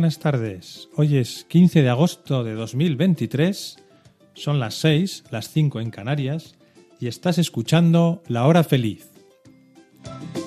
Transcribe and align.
Buenas 0.00 0.18
tardes. 0.18 0.88
Hoy 0.96 1.18
es 1.18 1.44
15 1.44 1.82
de 1.82 1.90
agosto 1.90 2.42
de 2.42 2.54
2023. 2.54 3.76
Son 4.32 4.58
las 4.58 4.76
6, 4.76 5.24
las 5.30 5.50
5 5.50 5.78
en 5.78 5.90
Canarias 5.90 6.54
y 6.98 7.06
estás 7.06 7.36
escuchando 7.36 8.22
La 8.26 8.46
Hora 8.46 8.64
Feliz. 8.64 9.10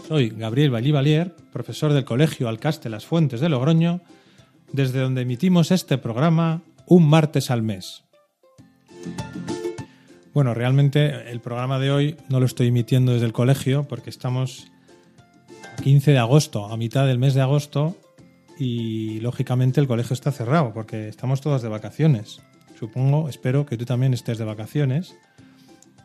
Soy 0.08 0.30
Gabriel 0.30 0.72
Vallivalier, 0.72 1.36
profesor 1.52 1.94
del 1.94 2.04
Colegio 2.04 2.50
Alcaste 2.50 2.90
Las 2.90 3.06
Fuentes 3.06 3.42
de 3.42 3.50
Logroño, 3.50 4.02
desde 4.72 5.02
donde 5.02 5.22
emitimos 5.22 5.70
este 5.70 6.00
programa 6.00 6.64
un 6.88 7.08
martes 7.08 7.52
al 7.52 7.62
mes. 7.62 8.06
Bueno, 10.34 10.56
realmente 10.56 11.30
el 11.30 11.42
programa 11.42 11.78
de 11.78 11.92
hoy 11.92 12.18
no 12.28 12.40
lo 12.40 12.48
estoy 12.48 12.70
emitiendo 12.70 13.14
desde 13.14 13.28
el 13.28 13.34
colegio 13.34 13.84
porque 13.88 14.10
estamos 14.10 14.66
a 15.78 15.80
15 15.84 16.10
de 16.10 16.18
agosto, 16.18 16.66
a 16.66 16.76
mitad 16.76 17.06
del 17.06 17.20
mes 17.20 17.36
de 17.36 17.42
agosto, 17.42 17.96
y 18.60 19.20
lógicamente 19.22 19.80
el 19.82 19.88
colegio 19.88 20.14
está 20.14 20.32
cerrado 20.32 20.74
porque 20.74 21.08
estamos 21.08 21.42
todos 21.42 21.62
de 21.62 21.70
vacaciones. 21.70 22.42
Supongo, 22.80 23.30
espero 23.30 23.66
que 23.66 23.78
tú 23.78 23.86
también 23.86 24.14
estés 24.14 24.38
de 24.38 24.46
vacaciones, 24.46 25.16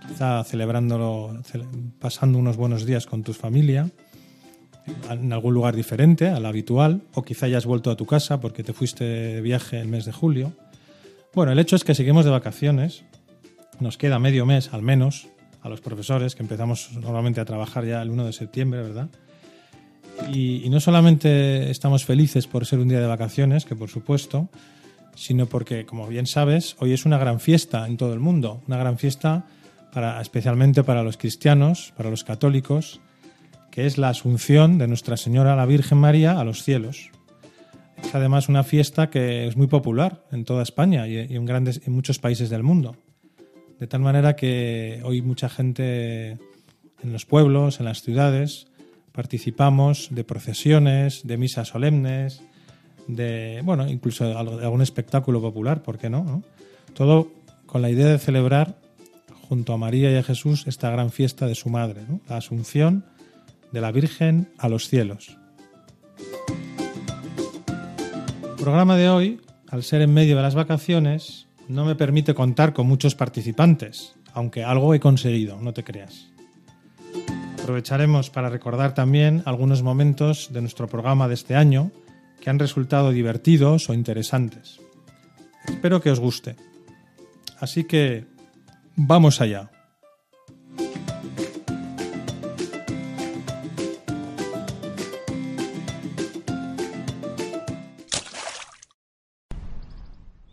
quizá 0.08 0.42
celebrándolo, 0.44 1.32
cele- 1.42 1.66
pasando 1.98 2.38
unos 2.38 2.56
buenos 2.56 2.86
días 2.86 3.06
con 3.06 3.22
tu 3.22 3.32
familia, 3.32 3.90
en 5.10 5.32
algún 5.32 5.52
lugar 5.54 5.76
diferente 5.76 6.28
al 6.28 6.46
habitual, 6.46 7.02
o 7.14 7.22
quizá 7.22 7.46
hayas 7.46 7.66
vuelto 7.66 7.90
a 7.90 7.96
tu 7.96 8.06
casa 8.06 8.40
porque 8.40 8.62
te 8.62 8.72
fuiste 8.72 9.04
de 9.04 9.40
viaje 9.42 9.80
el 9.80 9.88
mes 9.88 10.04
de 10.06 10.12
julio. 10.12 10.52
Bueno, 11.34 11.52
el 11.52 11.58
hecho 11.58 11.76
es 11.76 11.84
que 11.84 11.94
seguimos 11.94 12.24
de 12.24 12.30
vacaciones, 12.30 13.04
nos 13.80 13.98
queda 13.98 14.18
medio 14.18 14.46
mes 14.46 14.72
al 14.72 14.82
menos 14.82 15.28
a 15.62 15.68
los 15.68 15.80
profesores, 15.80 16.34
que 16.34 16.42
empezamos 16.42 16.90
normalmente 16.94 17.40
a 17.40 17.44
trabajar 17.44 17.84
ya 17.84 18.00
el 18.00 18.10
1 18.10 18.24
de 18.24 18.32
septiembre, 18.32 18.80
¿verdad? 18.82 19.08
Y, 20.32 20.68
no 20.68 20.80
solamente 20.80 21.70
estamos 21.70 22.04
felices 22.04 22.46
por 22.46 22.66
ser 22.66 22.78
un 22.78 22.88
día 22.88 23.00
de 23.00 23.06
vacaciones, 23.06 23.64
que 23.64 23.74
por 23.74 23.88
supuesto, 23.88 24.48
sino 25.14 25.46
porque, 25.46 25.86
como 25.86 26.06
bien 26.06 26.26
sabes, 26.26 26.76
hoy 26.78 26.92
es 26.92 27.06
una 27.06 27.18
gran 27.18 27.40
fiesta 27.40 27.86
en 27.86 27.96
todo 27.96 28.12
el 28.12 28.20
mundo, 28.20 28.62
una 28.66 28.76
gran 28.76 28.98
fiesta 28.98 29.46
para, 29.92 30.20
especialmente 30.20 30.84
para 30.84 31.02
los 31.02 31.16
cristianos, 31.16 31.92
para 31.96 32.10
los 32.10 32.24
católicos, 32.24 33.00
que 33.70 33.86
es 33.86 33.98
la 33.98 34.10
asunción 34.10 34.78
de 34.78 34.86
Nuestra 34.86 35.16
Señora 35.16 35.56
la 35.56 35.66
Virgen 35.66 35.98
María 35.98 36.38
a 36.38 36.44
los 36.44 36.62
cielos. 36.62 37.10
Es 38.02 38.14
además 38.14 38.48
una 38.48 38.62
fiesta 38.62 39.10
que 39.10 39.46
es 39.46 39.56
muy 39.56 39.66
popular 39.66 40.24
en 40.30 40.44
toda 40.44 40.62
España 40.62 41.08
y, 41.08 41.16
y 41.16 41.36
en, 41.36 41.46
grandes, 41.46 41.80
en 41.84 41.92
muchos 41.92 42.18
países 42.18 42.50
del 42.50 42.62
mundo. 42.62 42.96
De 43.80 43.86
tal 43.86 44.00
manera 44.00 44.36
que 44.36 45.00
hoy 45.04 45.22
mucha 45.22 45.48
gente 45.48 46.38
en 47.02 47.12
los 47.12 47.26
pueblos, 47.26 47.80
en 47.80 47.86
las 47.86 48.02
ciudades, 48.02 48.67
participamos 49.18 50.10
de 50.12 50.22
procesiones, 50.22 51.26
de 51.26 51.36
misas 51.36 51.66
solemnes, 51.66 52.40
de, 53.08 53.62
bueno, 53.64 53.88
incluso 53.88 54.24
de 54.24 54.32
algún 54.32 54.80
espectáculo 54.80 55.40
popular, 55.40 55.82
¿por 55.82 55.98
qué 55.98 56.08
no? 56.08 56.44
Todo 56.94 57.28
con 57.66 57.82
la 57.82 57.90
idea 57.90 58.06
de 58.06 58.20
celebrar 58.20 58.78
junto 59.48 59.72
a 59.72 59.76
María 59.76 60.12
y 60.12 60.14
a 60.14 60.22
Jesús 60.22 60.68
esta 60.68 60.88
gran 60.90 61.10
fiesta 61.10 61.48
de 61.48 61.56
su 61.56 61.68
madre, 61.68 62.02
la 62.28 62.36
asunción 62.36 63.06
de 63.72 63.80
la 63.80 63.90
Virgen 63.90 64.52
a 64.56 64.68
los 64.68 64.86
cielos. 64.86 65.36
El 68.40 68.62
programa 68.62 68.96
de 68.96 69.08
hoy, 69.08 69.40
al 69.68 69.82
ser 69.82 70.02
en 70.02 70.14
medio 70.14 70.36
de 70.36 70.42
las 70.42 70.54
vacaciones, 70.54 71.48
no 71.66 71.84
me 71.84 71.96
permite 71.96 72.34
contar 72.34 72.72
con 72.72 72.86
muchos 72.86 73.16
participantes, 73.16 74.14
aunque 74.32 74.62
algo 74.62 74.94
he 74.94 75.00
conseguido, 75.00 75.60
no 75.60 75.74
te 75.74 75.82
creas. 75.82 76.37
Aprovecharemos 77.68 78.30
para 78.30 78.48
recordar 78.48 78.94
también 78.94 79.42
algunos 79.44 79.82
momentos 79.82 80.48
de 80.54 80.62
nuestro 80.62 80.86
programa 80.86 81.28
de 81.28 81.34
este 81.34 81.54
año 81.54 81.92
que 82.40 82.48
han 82.48 82.58
resultado 82.58 83.10
divertidos 83.10 83.90
o 83.90 83.92
interesantes. 83.92 84.80
Espero 85.66 86.00
que 86.00 86.10
os 86.10 86.18
guste. 86.18 86.56
Así 87.60 87.84
que 87.84 88.24
vamos 88.96 89.42
allá. 89.42 89.70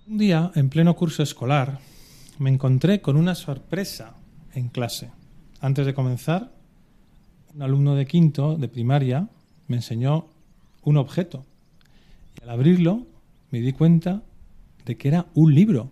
Un 0.06 0.18
día, 0.18 0.52
en 0.54 0.68
pleno 0.68 0.98
curso 0.98 1.24
escolar, 1.24 1.80
me 2.40 2.50
encontré 2.50 3.00
con 3.00 3.16
una 3.16 3.36
sorpresa 3.36 4.18
en 4.54 4.68
clase. 4.68 5.12
Antes 5.62 5.86
de 5.86 5.94
comenzar, 5.94 6.55
un 7.56 7.62
alumno 7.62 7.96
de 7.96 8.06
quinto 8.06 8.58
de 8.58 8.68
primaria 8.68 9.30
me 9.68 9.78
enseñó 9.78 10.28
un 10.84 10.98
objeto. 10.98 11.46
Y 12.38 12.44
al 12.44 12.50
abrirlo 12.50 13.08
me 13.50 13.62
di 13.62 13.72
cuenta 13.72 14.24
de 14.86 14.98
que 14.98 15.08
era 15.08 15.28
un 15.34 15.56
libro. 15.56 15.90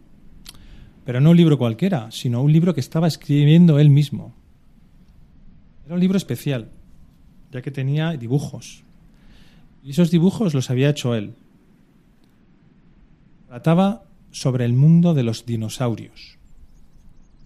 Pero 1.06 1.22
no 1.22 1.32
un 1.32 1.38
libro 1.38 1.58
cualquiera, 1.58 2.12
sino 2.12 2.42
un 2.42 2.52
libro 2.52 2.74
que 2.74 2.82
estaba 2.82 3.08
escribiendo 3.08 3.80
él 3.80 3.90
mismo. 3.90 4.34
Era 5.86 5.96
un 5.96 6.02
libro 6.02 6.18
especial, 6.18 6.70
ya 7.52 7.62
que 7.62 7.72
tenía 7.72 8.12
dibujos. 8.12 8.84
Y 9.84 9.92
esos 9.92 10.12
dibujos 10.12 10.54
los 10.54 10.70
había 10.70 10.90
hecho 10.90 11.16
él. 11.16 11.34
Trataba 13.48 14.04
sobre 14.32 14.66
el 14.66 14.74
mundo 14.74 15.14
de 15.14 15.24
los 15.24 15.46
dinosaurios. 15.46 16.38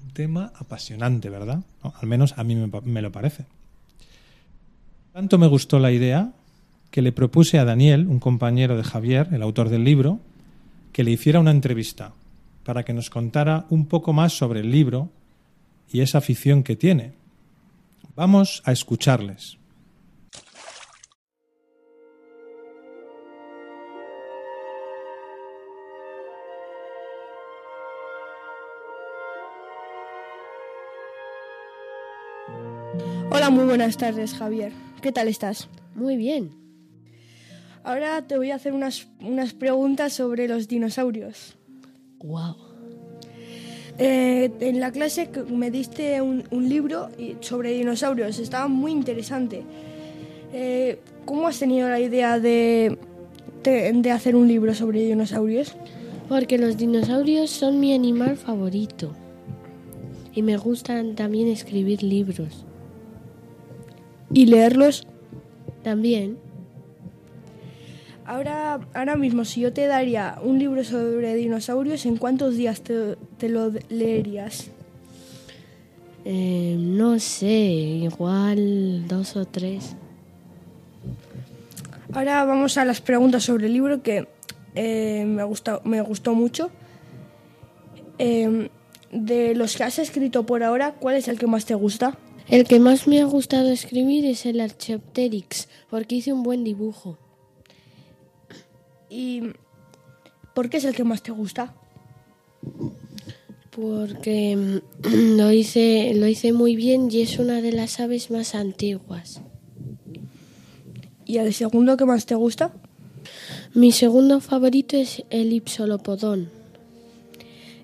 Un 0.03 0.11
tema 0.11 0.53
apasionante, 0.55 1.29
¿verdad? 1.29 1.63
Al 1.81 2.07
menos 2.07 2.35
a 2.37 2.43
mí 2.43 2.55
me 2.55 3.01
lo 3.01 3.11
parece. 3.11 3.45
Tanto 5.17 5.39
me 5.39 5.47
gustó 5.47 5.79
la 5.79 5.91
idea 5.91 6.31
que 6.91 7.01
le 7.01 7.11
propuse 7.11 7.57
a 7.57 7.65
Daniel, 7.65 8.05
un 8.05 8.19
compañero 8.19 8.77
de 8.77 8.83
Javier, 8.83 9.29
el 9.31 9.41
autor 9.41 9.69
del 9.69 9.83
libro, 9.83 10.19
que 10.93 11.03
le 11.03 11.09
hiciera 11.09 11.39
una 11.39 11.49
entrevista 11.49 12.13
para 12.63 12.85
que 12.85 12.93
nos 12.93 13.09
contara 13.09 13.65
un 13.71 13.87
poco 13.87 14.13
más 14.13 14.33
sobre 14.33 14.59
el 14.59 14.69
libro 14.69 15.09
y 15.91 16.01
esa 16.01 16.19
afición 16.19 16.61
que 16.61 16.75
tiene. 16.75 17.13
Vamos 18.15 18.61
a 18.63 18.71
escucharles. 18.71 19.57
Hola, 33.31 33.49
muy 33.49 33.65
buenas 33.65 33.97
tardes, 33.97 34.35
Javier. 34.35 34.86
¿Qué 35.01 35.11
tal 35.11 35.27
estás? 35.27 35.69
Muy 35.95 36.17
bien. 36.17 36.51
Ahora 37.83 38.21
te 38.27 38.37
voy 38.37 38.51
a 38.51 38.55
hacer 38.55 38.73
unas, 38.73 39.07
unas 39.21 39.53
preguntas 39.53 40.13
sobre 40.13 40.47
los 40.47 40.67
dinosaurios. 40.67 41.55
Wow. 42.19 42.55
Eh, 43.99 44.51
en 44.59 44.79
la 44.79 44.91
clase 44.91 45.29
me 45.49 45.71
diste 45.71 46.21
un, 46.21 46.43
un 46.51 46.69
libro 46.69 47.09
sobre 47.41 47.73
dinosaurios, 47.73 48.37
estaba 48.39 48.67
muy 48.67 48.91
interesante. 48.91 49.63
Eh, 50.53 50.99
¿Cómo 51.25 51.47
has 51.47 51.59
tenido 51.59 51.89
la 51.89 51.99
idea 51.99 52.39
de, 52.39 52.97
de, 53.63 53.91
de 53.93 54.11
hacer 54.11 54.35
un 54.35 54.47
libro 54.47 54.73
sobre 54.73 55.03
dinosaurios? 55.03 55.75
Porque 56.27 56.57
los 56.57 56.77
dinosaurios 56.77 57.49
son 57.49 57.79
mi 57.79 57.93
animal 57.93 58.37
favorito. 58.37 59.13
Y 60.33 60.41
me 60.41 60.57
gustan 60.57 61.15
también 61.15 61.47
escribir 61.47 62.03
libros. 62.03 62.66
Y 64.37 64.45
leerlos. 64.45 65.07
También. 65.83 66.37
Ahora, 68.25 68.79
ahora 68.93 69.15
mismo, 69.15 69.45
si 69.45 69.61
yo 69.61 69.73
te 69.73 69.87
daría 69.87 70.37
un 70.43 70.59
libro 70.59 70.83
sobre 70.83 71.33
dinosaurios, 71.33 72.05
¿en 72.05 72.17
cuántos 72.17 72.55
días 72.55 72.81
te, 72.81 73.15
te 73.37 73.49
lo 73.49 73.71
leerías? 73.89 74.69
eh, 76.29 76.75
no 76.77 77.19
sé, 77.19 77.47
igual 77.47 79.07
dos 79.07 79.37
o 79.37 79.45
tres. 79.45 79.95
Ahora 82.11 82.43
vamos 82.43 82.77
a 82.77 82.83
las 82.83 82.99
preguntas 82.99 83.43
sobre 83.43 83.67
el 83.67 83.73
libro 83.73 84.03
que 84.03 84.27
eh, 84.75 85.23
me, 85.25 85.41
ha 85.41 85.45
gustado, 85.45 85.81
me 85.85 86.01
gustó 86.01 86.35
mucho. 86.35 86.69
Eh, 88.19 88.69
de 89.09 89.55
los 89.55 89.77
que 89.77 89.85
has 89.85 89.99
escrito 89.99 90.45
por 90.45 90.63
ahora, 90.63 90.95
¿cuál 90.99 91.15
es 91.15 91.29
el 91.29 91.39
que 91.39 91.47
más 91.47 91.65
te 91.65 91.75
gusta? 91.75 92.17
El 92.49 92.63
que 92.65 92.79
más 92.79 93.07
me 93.07 93.19
ha 93.19 93.25
gustado 93.25 93.69
escribir 93.69 94.25
es 94.25 94.45
el 94.45 94.61
Archaeopteryx, 94.61 95.67
porque 95.89 96.15
hice 96.15 96.31
un 96.31 96.43
buen 96.43 96.63
dibujo. 96.63 97.17
¿Y 99.09 99.41
por 100.55 100.69
qué 100.69 100.77
es 100.77 100.85
el 100.85 100.95
que 100.95 101.03
más 101.03 101.21
te 101.21 101.31
gusta? 101.31 101.75
Porque 103.69 104.55
mm, 104.55 105.37
lo 105.37 105.51
hice, 105.51 106.13
lo 106.15 106.25
hice 106.27 106.53
muy 106.53 106.77
bien 106.77 107.09
y 107.11 107.21
es 107.21 107.37
una 107.37 107.61
de 107.61 107.73
las 107.73 107.99
aves 107.99 108.31
más 108.31 108.55
antiguas. 108.55 109.41
¿Y 111.25 111.39
el 111.39 111.53
segundo 111.53 111.97
que 111.97 112.05
más 112.05 112.25
te 112.25 112.35
gusta? 112.35 112.73
Mi 113.73 113.91
segundo 113.91 114.39
favorito 114.39 114.95
es 114.95 115.23
el 115.29 115.51
Ipsolopodón. 115.51 116.49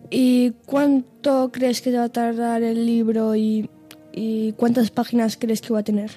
¿Y 0.09 0.51
cuánto 0.65 1.51
crees 1.51 1.81
que 1.81 1.91
va 1.91 2.05
a 2.05 2.09
tardar 2.09 2.63
el 2.63 2.85
libro 2.85 3.35
y, 3.35 3.69
y 4.13 4.53
cuántas 4.53 4.91
páginas 4.91 5.37
crees 5.37 5.61
que 5.61 5.73
va 5.73 5.79
a 5.79 5.83
tener? 5.83 6.11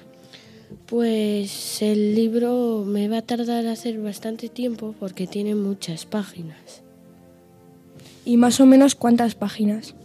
Pues 0.85 1.81
el 1.81 2.15
libro 2.15 2.83
me 2.85 3.07
va 3.07 3.19
a 3.19 3.21
tardar 3.21 3.65
a 3.65 3.71
hacer 3.71 3.99
bastante 3.99 4.49
tiempo 4.49 4.93
porque 4.99 5.27
tiene 5.27 5.55
muchas 5.55 6.05
páginas. 6.05 6.83
¿Y 8.25 8.37
más 8.37 8.59
o 8.59 8.65
menos 8.65 8.95
cuántas 8.95 9.35
páginas? 9.35 9.95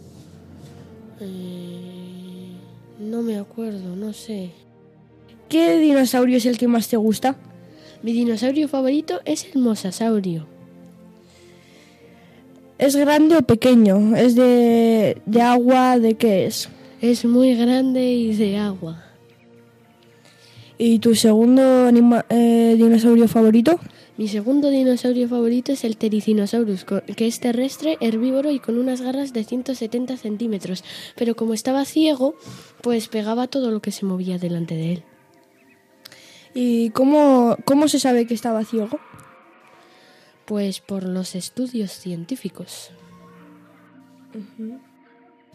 Eh, 1.19 2.53
no 2.99 3.21
me 3.21 3.37
acuerdo, 3.37 3.95
no 3.95 4.13
sé. 4.13 4.51
¿Qué 5.49 5.77
dinosaurio 5.77 6.37
es 6.37 6.45
el 6.45 6.57
que 6.57 6.67
más 6.67 6.87
te 6.87 6.97
gusta? 6.97 7.35
Mi 8.01 8.13
dinosaurio 8.13 8.67
favorito 8.67 9.21
es 9.25 9.45
el 9.53 9.61
mosasaurio. 9.61 10.47
¿Es 12.77 12.95
grande 12.95 13.37
o 13.37 13.41
pequeño? 13.41 14.15
¿Es 14.15 14.35
de, 14.35 15.21
de 15.25 15.41
agua? 15.41 15.99
¿De 15.99 16.15
qué 16.15 16.45
es? 16.45 16.69
Es 17.03 17.25
muy 17.25 17.53
grande 17.55 18.01
y 18.13 18.33
de 18.33 18.57
agua. 18.57 19.03
¿Y 20.77 20.99
tu 20.99 21.15
segundo 21.15 21.85
anima- 21.85 22.25
eh, 22.29 22.75
dinosaurio 22.77 23.27
favorito? 23.27 23.77
Mi 24.17 24.27
segundo 24.29 24.69
dinosaurio 24.69 25.27
favorito 25.27 25.73
es 25.73 25.83
el 25.83 25.97
Tericinosaurus, 25.97 26.85
co- 26.85 27.01
que 27.17 27.27
es 27.27 27.41
terrestre, 27.41 27.97
herbívoro 27.99 28.51
y 28.51 28.59
con 28.59 28.77
unas 28.77 29.01
garras 29.01 29.33
de 29.33 29.43
170 29.43 30.15
centímetros. 30.15 30.83
Pero 31.17 31.35
como 31.35 31.53
estaba 31.53 31.83
ciego, 31.83 32.35
pues 32.81 33.09
pegaba 33.09 33.47
todo 33.47 33.69
lo 33.69 33.81
que 33.81 33.91
se 33.91 34.05
movía 34.05 34.37
delante 34.37 34.75
de 34.75 34.93
él. 34.93 35.03
¿Y 36.53 36.91
cómo, 36.91 37.57
cómo 37.65 37.87
se 37.89 37.99
sabe 37.99 38.25
que 38.27 38.33
estaba 38.33 38.63
ciego? 38.63 38.97
Pues 40.45 40.79
por 40.79 41.03
los 41.03 41.35
estudios 41.35 41.91
científicos. 41.91 42.91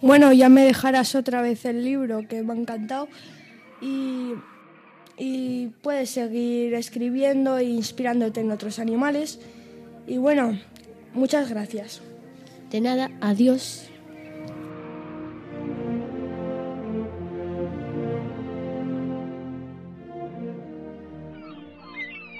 Bueno, 0.00 0.32
ya 0.32 0.48
me 0.48 0.62
dejarás 0.62 1.14
otra 1.14 1.42
vez 1.42 1.64
el 1.64 1.84
libro, 1.84 2.26
que 2.28 2.42
me 2.42 2.52
ha 2.52 2.56
encantado. 2.56 3.08
Y, 3.80 4.32
y 5.16 5.68
puedes 5.82 6.10
seguir 6.10 6.74
escribiendo 6.74 7.58
e 7.58 7.64
inspirándote 7.64 8.40
en 8.40 8.50
otros 8.50 8.78
animales. 8.78 9.40
Y 10.06 10.18
bueno, 10.18 10.58
muchas 11.14 11.50
gracias. 11.50 12.00
De 12.70 12.80
nada, 12.80 13.10
adiós. 13.20 13.88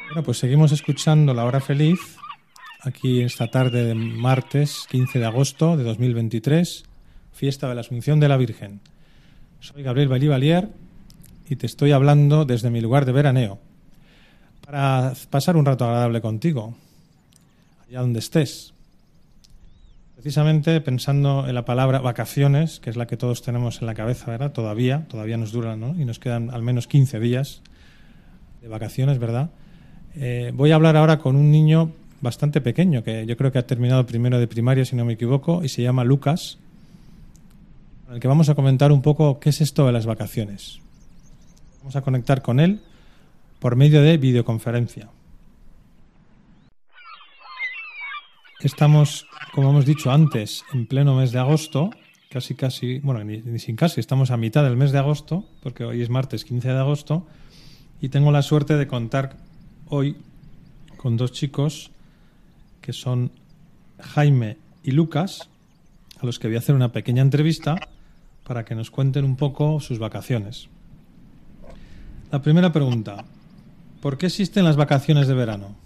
Bueno, 0.08 0.22
pues 0.22 0.38
seguimos 0.38 0.72
escuchando 0.72 1.34
La 1.34 1.44
Hora 1.44 1.60
Feliz 1.60 1.98
aquí 2.80 3.22
esta 3.22 3.50
tarde 3.50 3.84
de 3.84 3.94
martes 3.94 4.86
15 4.90 5.18
de 5.18 5.26
agosto 5.26 5.76
de 5.76 5.84
2023, 5.84 6.84
fiesta 7.32 7.68
de 7.68 7.74
la 7.74 7.82
Asunción 7.82 8.20
de 8.20 8.28
la 8.28 8.36
Virgen. 8.36 8.80
Soy 9.60 9.82
Gabriel 9.82 10.08
Balivalier 10.08 10.68
y 11.48 11.56
te 11.56 11.66
estoy 11.66 11.92
hablando 11.92 12.44
desde 12.44 12.70
mi 12.70 12.80
lugar 12.80 13.04
de 13.04 13.12
veraneo 13.12 13.58
para 14.64 15.14
pasar 15.30 15.56
un 15.56 15.64
rato 15.64 15.86
agradable 15.86 16.20
contigo, 16.20 16.74
allá 17.88 18.00
donde 18.00 18.18
estés. 18.18 18.74
Precisamente 20.14 20.80
pensando 20.82 21.48
en 21.48 21.54
la 21.54 21.64
palabra 21.64 22.00
vacaciones, 22.00 22.80
que 22.80 22.90
es 22.90 22.96
la 22.96 23.06
que 23.06 23.16
todos 23.16 23.42
tenemos 23.42 23.80
en 23.80 23.86
la 23.86 23.94
cabeza, 23.94 24.30
¿verdad? 24.30 24.52
Todavía, 24.52 25.06
todavía 25.08 25.38
nos 25.38 25.52
duran, 25.52 25.80
¿no? 25.80 25.94
Y 25.98 26.04
nos 26.04 26.18
quedan 26.18 26.50
al 26.50 26.62
menos 26.62 26.86
15 26.86 27.18
días 27.18 27.62
de 28.60 28.68
vacaciones, 28.68 29.18
¿verdad? 29.18 29.50
Eh, 30.16 30.52
voy 30.54 30.72
a 30.72 30.74
hablar 30.74 30.96
ahora 30.96 31.18
con 31.18 31.34
un 31.34 31.50
niño 31.50 31.92
bastante 32.20 32.60
pequeño, 32.60 33.02
que 33.02 33.24
yo 33.24 33.36
creo 33.36 33.52
que 33.52 33.58
ha 33.58 33.66
terminado 33.66 34.04
primero 34.04 34.38
de 34.38 34.48
primaria, 34.48 34.84
si 34.84 34.96
no 34.96 35.04
me 35.04 35.14
equivoco, 35.14 35.64
y 35.64 35.68
se 35.68 35.82
llama 35.82 36.04
Lucas, 36.04 36.58
con 38.08 38.14
el 38.14 38.22
que 38.22 38.28
vamos 38.28 38.48
a 38.48 38.54
comentar 38.54 38.90
un 38.90 39.02
poco 39.02 39.38
qué 39.38 39.50
es 39.50 39.60
esto 39.60 39.84
de 39.84 39.92
las 39.92 40.06
vacaciones. 40.06 40.80
Vamos 41.80 41.94
a 41.94 42.00
conectar 42.00 42.40
con 42.40 42.58
él 42.58 42.80
por 43.58 43.76
medio 43.76 44.00
de 44.00 44.16
videoconferencia. 44.16 45.10
Estamos, 48.60 49.26
como 49.52 49.68
hemos 49.68 49.84
dicho 49.84 50.10
antes, 50.10 50.64
en 50.72 50.86
pleno 50.86 51.16
mes 51.16 51.32
de 51.32 51.38
agosto, 51.38 51.90
casi 52.30 52.54
casi, 52.54 52.98
bueno, 53.00 53.22
ni, 53.24 53.42
ni 53.42 53.58
sin 53.58 53.76
casi, 53.76 54.00
estamos 54.00 54.30
a 54.30 54.38
mitad 54.38 54.64
del 54.64 54.78
mes 54.78 54.90
de 54.90 55.00
agosto, 55.00 55.44
porque 55.62 55.84
hoy 55.84 56.00
es 56.00 56.08
martes 56.08 56.46
15 56.46 56.66
de 56.66 56.78
agosto, 56.78 57.26
y 58.00 58.08
tengo 58.08 58.32
la 58.32 58.40
suerte 58.40 58.78
de 58.78 58.86
contar 58.86 59.36
hoy 59.86 60.16
con 60.96 61.18
dos 61.18 61.32
chicos 61.32 61.90
que 62.80 62.94
son 62.94 63.32
Jaime 64.00 64.56
y 64.82 64.92
Lucas, 64.92 65.50
a 66.18 66.24
los 66.24 66.38
que 66.38 66.48
voy 66.48 66.56
a 66.56 66.60
hacer 66.60 66.74
una 66.74 66.90
pequeña 66.90 67.20
entrevista 67.20 67.78
para 68.48 68.64
que 68.64 68.74
nos 68.74 68.90
cuenten 68.90 69.26
un 69.26 69.36
poco 69.36 69.78
sus 69.78 69.98
vacaciones. 69.98 70.68
La 72.32 72.40
primera 72.40 72.72
pregunta, 72.72 73.26
¿por 74.00 74.16
qué 74.16 74.26
existen 74.26 74.64
las 74.64 74.76
vacaciones 74.76 75.28
de 75.28 75.34
verano? 75.34 75.76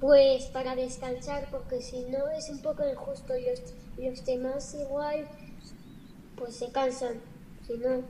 Pues 0.00 0.44
para 0.46 0.74
descansar, 0.74 1.46
porque 1.50 1.82
si 1.82 2.00
no 2.10 2.30
es 2.36 2.48
un 2.50 2.60
poco 2.60 2.82
injusto. 2.90 3.34
Los, 3.34 3.62
los 4.02 4.24
demás 4.24 4.74
igual, 4.80 5.26
pues 6.36 6.56
se 6.56 6.72
cansan. 6.72 7.20
Si 7.66 7.74
no, 7.74 8.02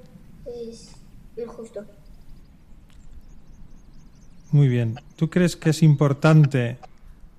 es 0.46 0.92
injusto. 1.36 1.84
Muy 4.52 4.68
bien. 4.68 4.94
¿Tú 5.16 5.28
crees 5.28 5.56
que 5.56 5.70
es 5.70 5.82
importante 5.82 6.78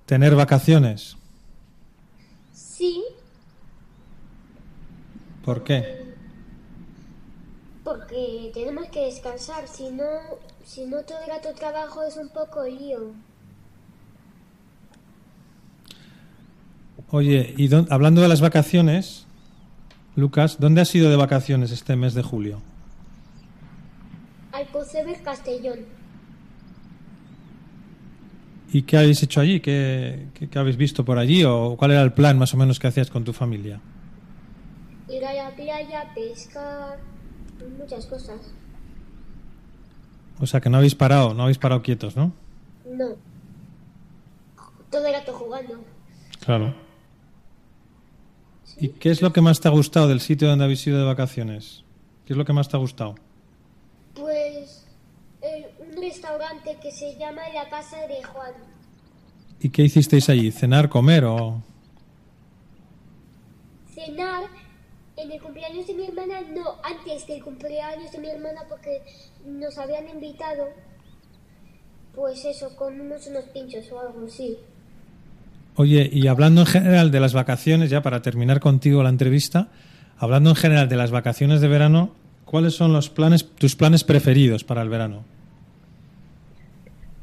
tener 0.04 0.34
vacaciones? 0.34 1.16
Sí, 2.52 3.02
¿Por 5.48 5.64
qué? 5.64 6.07
Porque 7.88 8.50
tenemos 8.52 8.86
que 8.88 9.06
descansar. 9.06 9.66
Si 9.66 9.90
no, 9.90 10.04
si 10.64 10.84
no 10.84 11.02
todo 11.02 11.18
el 11.22 11.28
rato 11.28 11.48
trabajo 11.54 12.02
es 12.02 12.16
un 12.16 12.28
poco 12.28 12.64
lío. 12.64 13.12
Oye, 17.10 17.54
y 17.56 17.68
dó- 17.68 17.86
hablando 17.90 18.20
de 18.20 18.28
las 18.28 18.40
vacaciones, 18.42 19.26
Lucas, 20.16 20.58
¿dónde 20.60 20.82
has 20.82 20.94
ido 20.94 21.08
de 21.08 21.16
vacaciones 21.16 21.70
este 21.70 21.96
mes 21.96 22.12
de 22.14 22.22
julio? 22.22 22.60
Al 24.52 24.66
Poceber 24.66 25.22
Castellón. 25.22 25.78
¿Y 28.70 28.82
qué 28.82 28.98
habéis 28.98 29.22
hecho 29.22 29.40
allí? 29.40 29.60
¿Qué, 29.60 30.26
qué- 30.34 30.48
qué 30.50 30.58
habéis 30.58 30.76
visto 30.76 31.04
por 31.04 31.18
allí? 31.18 31.42
¿O 31.44 31.76
cuál 31.78 31.92
era 31.92 32.02
el 32.02 32.12
plan 32.12 32.38
más 32.38 32.52
o 32.52 32.58
menos 32.58 32.78
que 32.78 32.88
hacías 32.88 33.08
con 33.08 33.24
tu 33.24 33.32
familia? 33.32 33.80
Ir 35.08 35.24
a 35.24 35.32
la 35.32 35.50
playa, 35.56 36.12
pescar, 36.14 36.98
muchas 37.78 38.06
cosas. 38.06 38.40
O 40.40 40.46
sea, 40.46 40.60
que 40.60 40.70
no 40.70 40.76
habéis 40.78 40.94
parado, 40.94 41.34
no 41.34 41.42
habéis 41.42 41.58
parado 41.58 41.82
quietos, 41.82 42.16
¿no? 42.16 42.32
No. 42.84 43.16
Todo 44.90 45.06
el 45.06 45.12
rato 45.12 45.32
jugando. 45.32 45.80
Claro. 46.44 46.74
¿Y 48.80 48.88
qué 48.90 49.10
es 49.10 49.22
lo 49.22 49.32
que 49.32 49.40
más 49.40 49.60
te 49.60 49.68
ha 49.68 49.72
gustado 49.72 50.08
del 50.08 50.20
sitio 50.20 50.48
donde 50.48 50.64
habéis 50.64 50.86
ido 50.86 50.98
de 50.98 51.04
vacaciones? 51.04 51.84
¿Qué 52.24 52.32
es 52.34 52.36
lo 52.36 52.44
que 52.44 52.52
más 52.52 52.68
te 52.68 52.76
ha 52.76 52.80
gustado? 52.80 53.16
Pues 54.14 54.86
eh, 55.42 55.68
un 55.80 56.00
restaurante 56.00 56.76
que 56.80 56.92
se 56.92 57.16
llama 57.18 57.42
La 57.52 57.68
Casa 57.68 58.06
de 58.06 58.22
Juan. 58.22 58.52
¿Y 59.60 59.70
qué 59.70 59.82
hicisteis 59.82 60.28
allí? 60.28 60.52
¿Cenar, 60.52 60.88
comer 60.88 61.24
o...? 61.24 61.60
Cenar 63.92 64.44
en 65.18 65.32
el 65.32 65.40
cumpleaños 65.40 65.86
de 65.86 65.94
mi 65.94 66.06
hermana, 66.06 66.40
no, 66.54 66.76
antes 66.82 67.26
del 67.26 67.42
cumpleaños 67.42 68.12
de 68.12 68.18
mi 68.18 68.28
hermana 68.28 68.62
porque 68.68 69.02
nos 69.44 69.76
habían 69.78 70.08
invitado. 70.08 70.68
Pues 72.14 72.44
eso, 72.44 72.74
comimos 72.76 73.26
unos 73.26 73.44
pinchos 73.46 73.90
o 73.92 74.00
algo 74.00 74.26
así. 74.26 74.56
Oye, 75.76 76.08
y 76.12 76.26
hablando 76.26 76.62
en 76.62 76.66
general 76.66 77.10
de 77.10 77.20
las 77.20 77.34
vacaciones, 77.34 77.90
ya 77.90 78.02
para 78.02 78.22
terminar 78.22 78.60
contigo 78.60 79.02
la 79.02 79.10
entrevista, 79.10 79.68
hablando 80.18 80.50
en 80.50 80.56
general 80.56 80.88
de 80.88 80.96
las 80.96 81.10
vacaciones 81.10 81.60
de 81.60 81.68
verano, 81.68 82.14
¿cuáles 82.44 82.74
son 82.74 82.92
los 82.92 83.10
planes, 83.10 83.48
tus 83.54 83.76
planes 83.76 84.02
preferidos 84.04 84.64
para 84.64 84.82
el 84.82 84.88
verano? 84.88 85.24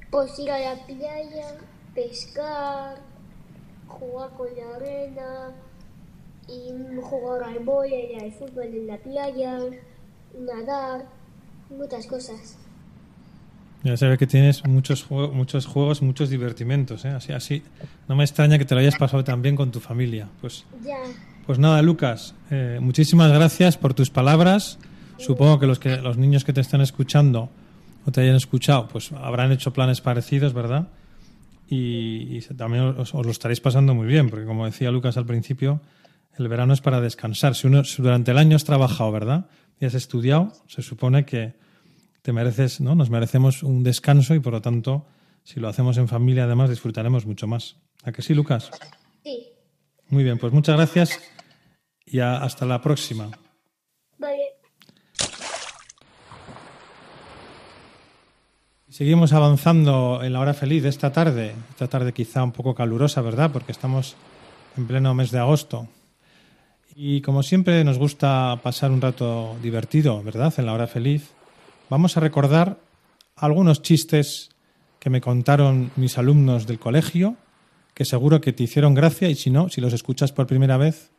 Pues 0.09 0.39
ir 0.39 0.49
a 0.49 0.59
la 0.59 0.85
playa, 0.85 1.57
pescar, 1.93 2.97
jugar 3.87 4.29
con 4.31 4.47
la 4.55 4.75
arena 4.77 5.53
y 6.47 6.71
jugar 7.01 7.43
al 7.43 7.59
vóley, 7.63 8.15
al 8.21 8.31
fútbol 8.31 8.65
en 8.65 8.87
la 8.87 8.97
playa. 8.97 9.59
nadar, 10.39 11.05
muchas 11.69 12.05
cosas. 12.07 12.57
Ya 13.83 13.95
ve 14.07 14.17
que 14.17 14.25
tienes 14.27 14.65
muchos, 14.65 15.07
jue- 15.07 15.31
muchos 15.31 15.65
juegos, 15.67 16.01
muchos 16.01 16.29
divertimentos, 16.29 17.05
¿eh? 17.05 17.09
Así, 17.09 17.31
así. 17.33 17.61
No 18.07 18.15
me 18.15 18.23
extraña 18.23 18.57
que 18.57 18.65
te 18.65 18.73
lo 18.73 18.81
hayas 18.81 18.95
pasado 18.97 19.23
tan 19.23 19.41
bien 19.41 19.55
con 19.55 19.71
tu 19.71 19.79
familia. 19.79 20.27
Pues, 20.41 20.65
Ya, 20.83 20.97
pues 21.45 21.59
nada, 21.59 21.81
Lucas, 21.83 22.33
eh, 22.49 22.79
muchísimas 22.81 23.31
gracias 23.31 23.77
por 23.77 23.93
tus 23.93 24.09
palabras. 24.09 24.79
Supongo 25.19 25.59
que 25.59 25.67
los, 25.67 25.79
que 25.79 25.97
los 25.97 26.17
niños 26.17 26.43
que 26.43 26.51
te 26.51 26.61
están 26.61 26.81
escuchando 26.81 27.49
o 28.05 28.11
te 28.11 28.21
hayan 28.21 28.35
escuchado, 28.35 28.87
pues 28.87 29.11
habrán 29.13 29.51
hecho 29.51 29.71
planes 29.71 30.01
parecidos, 30.01 30.53
¿verdad? 30.53 30.87
Y, 31.69 32.37
y 32.37 32.41
también 32.57 32.83
os, 32.83 33.13
os 33.15 33.25
lo 33.25 33.31
estaréis 33.31 33.61
pasando 33.61 33.93
muy 33.95 34.07
bien, 34.07 34.29
porque 34.29 34.45
como 34.45 34.65
decía 34.65 34.91
Lucas 34.91 35.15
al 35.17 35.25
principio, 35.25 35.79
el 36.37 36.47
verano 36.47 36.73
es 36.73 36.81
para 36.81 37.01
descansar. 37.01 37.55
Si 37.55 37.67
uno 37.67 37.83
si 37.83 38.01
durante 38.01 38.31
el 38.31 38.37
año 38.37 38.55
has 38.55 38.63
trabajado, 38.65 39.11
¿verdad? 39.11 39.45
Y 39.79 39.85
has 39.85 39.93
estudiado, 39.93 40.53
se 40.67 40.81
supone 40.81 41.25
que 41.25 41.53
te 42.21 42.31
mereces, 42.33 42.81
¿no? 42.81 42.95
Nos 42.95 43.09
merecemos 43.09 43.61
un 43.63 43.83
descanso 43.83 44.33
y 44.35 44.39
por 44.39 44.53
lo 44.53 44.61
tanto, 44.61 45.05
si 45.43 45.59
lo 45.59 45.67
hacemos 45.67 45.97
en 45.97 46.07
familia, 46.07 46.45
además 46.45 46.69
disfrutaremos 46.69 47.25
mucho 47.25 47.45
más. 47.47 47.75
¿A 48.03 48.11
que 48.11 48.21
sí, 48.21 48.33
Lucas? 48.33 48.71
sí. 49.23 49.49
Muy 50.09 50.23
bien, 50.23 50.37
pues 50.37 50.53
muchas 50.53 50.75
gracias 50.75 51.19
y 52.05 52.19
a- 52.19 52.37
hasta 52.37 52.65
la 52.65 52.81
próxima. 52.81 53.29
Vale. 54.17 54.41
Seguimos 58.89 59.33
avanzando 59.33 60.21
en 60.23 60.31
la 60.33 60.39
hora 60.39 60.53
feliz 60.53 60.83
de 60.83 60.89
esta 60.89 61.11
tarde, 61.11 61.53
esta 61.71 61.87
tarde 61.87 62.13
quizá 62.13 62.43
un 62.43 62.51
poco 62.51 62.75
calurosa, 62.75 63.21
¿verdad? 63.21 63.51
Porque 63.51 63.71
estamos 63.71 64.15
en 64.77 64.87
pleno 64.87 65.13
mes 65.13 65.31
de 65.31 65.39
agosto. 65.39 65.87
Y 66.97 67.19
como 67.19 67.43
siempre 67.43 67.83
nos 67.83 67.99
gusta 67.99 68.57
pasar 68.63 68.89
un 68.89 69.01
rato 69.01 69.57
divertido, 69.61 70.23
¿verdad? 70.23 70.53
En 70.57 70.65
la 70.65 70.71
hora 70.71 70.87
feliz. 70.87 71.31
Vamos 71.89 72.15
a 72.15 72.21
recordar 72.21 72.77
algunos 73.35 73.81
chistes 73.81 74.51
que 75.01 75.09
me 75.09 75.19
contaron 75.19 75.91
mis 75.97 76.17
alumnos 76.17 76.67
del 76.67 76.79
colegio, 76.79 77.35
que 77.93 78.05
seguro 78.05 78.39
que 78.39 78.53
te 78.53 78.63
hicieron 78.63 78.93
gracia 78.93 79.27
y 79.27 79.35
si 79.35 79.49
no, 79.49 79.67
si 79.67 79.81
los 79.81 79.91
escuchas 79.91 80.31
por 80.31 80.47
primera 80.47 80.77
vez, 80.77 81.11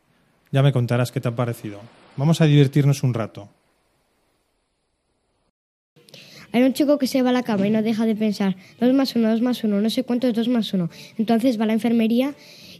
ya 0.51 0.63
me 0.63 0.73
contarás 0.73 1.11
qué 1.11 1.21
te 1.21 1.27
ha 1.27 1.35
parecido. 1.35 1.79
Vamos 2.15 2.41
a 2.41 2.45
divertirnos 2.45 3.03
un 3.03 3.13
rato. 3.13 3.47
Hay 6.53 6.63
un 6.63 6.73
chico 6.73 6.97
que 6.97 7.05
se 7.05 7.21
va 7.21 7.29
a 7.29 7.33
la 7.33 7.43
cama 7.43 7.67
y 7.67 7.69
no 7.69 7.83
deja 7.83 8.07
de 8.07 8.15
pensar, 8.15 8.55
dos 8.79 8.93
más 8.93 9.15
uno, 9.15 9.29
dos 9.29 9.41
más 9.41 9.63
uno, 9.63 9.79
no 9.79 9.91
sé 9.91 10.03
cuánto 10.03 10.27
es 10.27 10.33
dos 10.33 10.47
más 10.47 10.73
uno. 10.73 10.89
Entonces 11.19 11.59
va 11.59 11.65
a 11.65 11.67
la 11.67 11.73
enfermería 11.73 12.33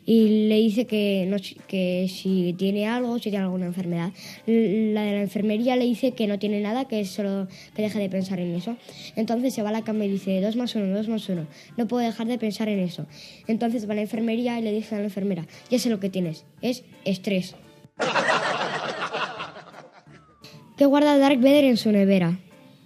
y 0.08 0.48
le 0.48 0.56
dice 0.56 0.88
que, 0.88 1.26
no, 1.28 1.36
que 1.68 2.10
si 2.10 2.56
tiene 2.58 2.88
algo, 2.88 3.18
si 3.18 3.30
tiene 3.30 3.44
alguna 3.44 3.66
enfermedad. 3.66 4.14
La 4.46 5.02
de 5.02 5.12
la 5.12 5.22
enfermería 5.22 5.76
le 5.76 5.84
dice 5.84 6.14
que 6.14 6.28
no 6.28 6.40
tiene 6.40 6.62
nada, 6.62 6.86
que 6.86 7.04
solo 7.04 7.50
que 7.76 7.82
deje 7.82 8.00
de 8.00 8.10
pensar 8.10 8.40
en 8.40 8.56
eso. 8.56 8.78
Entonces 9.18 9.54
se 9.54 9.64
va 9.64 9.70
a 9.70 9.74
la 9.74 9.82
cama 9.82 10.06
y 10.06 10.10
dice, 10.10 10.40
dos 10.40 10.56
más 10.56 10.74
uno, 10.76 10.96
dos 10.96 11.10
más 11.10 11.28
uno, 11.28 11.46
no 11.76 11.90
puedo 11.90 12.06
dejar 12.06 12.26
de 12.28 12.38
pensar 12.38 12.70
en 12.70 12.80
eso. 12.80 13.06
Entonces 13.48 13.86
va 13.86 13.92
a 13.92 13.96
la 13.96 14.02
enfermería 14.04 14.58
y 14.58 14.64
le 14.64 14.72
dice 14.72 14.96
a 14.96 15.00
la 15.00 15.04
enfermera, 15.04 15.46
ya 15.70 15.78
sé 15.78 15.90
lo 15.90 16.00
que 16.00 16.10
tienes, 16.10 16.46
es 16.62 16.86
estrés. 17.04 17.56
¿Qué 20.78 20.86
guarda 20.86 21.18
Dark 21.18 21.40
Vader 21.40 21.66
en 21.66 21.76
su 21.76 21.92
nevera? 21.92 22.40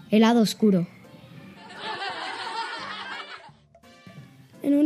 Helado 0.10 0.42
oscuro. 0.42 0.88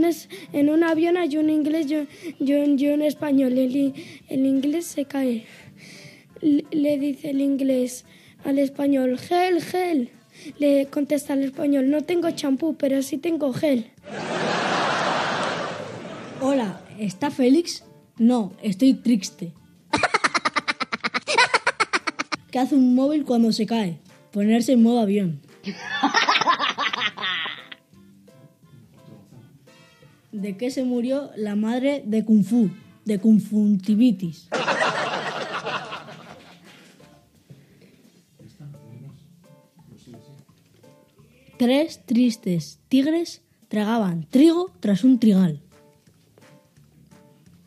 En 0.05 0.07
un, 0.09 0.09
es- 0.09 0.29
en 0.53 0.69
un 0.69 0.83
avión 0.83 1.17
hay 1.17 1.35
un 1.37 1.49
inglés 1.49 1.87
y 1.89 1.95
un, 1.95 2.07
y 2.39 2.53
un- 2.53 2.79
y 2.79 2.87
un 2.89 3.01
español. 3.01 3.57
El, 3.57 3.93
el 4.29 4.45
inglés 4.45 4.85
se 4.85 5.05
cae. 5.05 5.45
Le, 6.41 6.63
le 6.71 6.97
dice 6.99 7.31
el 7.31 7.41
inglés 7.41 8.05
al 8.43 8.59
español, 8.59 9.17
gel, 9.17 9.61
gel. 9.63 10.09
Le 10.59 10.85
contesta 10.87 11.33
al 11.33 11.43
español, 11.43 11.89
no 11.89 12.01
tengo 12.03 12.29
champú, 12.31 12.75
pero 12.75 13.01
sí 13.01 13.17
tengo 13.17 13.51
gel. 13.53 13.89
Hola, 16.41 16.81
¿está 16.99 17.31
Félix? 17.31 17.83
No, 18.17 18.53
estoy 18.61 18.93
triste. 18.93 19.53
¿Qué 22.51 22.59
hace 22.59 22.75
un 22.75 22.93
móvil 22.93 23.23
cuando 23.25 23.51
se 23.51 23.65
cae? 23.65 23.97
Ponerse 24.31 24.73
en 24.73 24.83
modo 24.83 24.99
avión. 24.99 25.41
¿De 30.35 30.57
qué 30.57 30.69
se 30.69 30.83
murió 30.83 31.31
la 31.37 31.55
madre 31.55 32.03
de 32.05 32.25
Kung 32.25 32.43
Fu? 32.43 32.69
De 33.05 33.21
conjuntivitis. 33.21 34.49
Tres 41.57 42.01
tristes 42.05 42.79
tigres 42.89 43.43
tragaban 43.69 44.27
trigo 44.29 44.71
tras 44.81 45.05
un 45.05 45.19
trigal. 45.19 45.61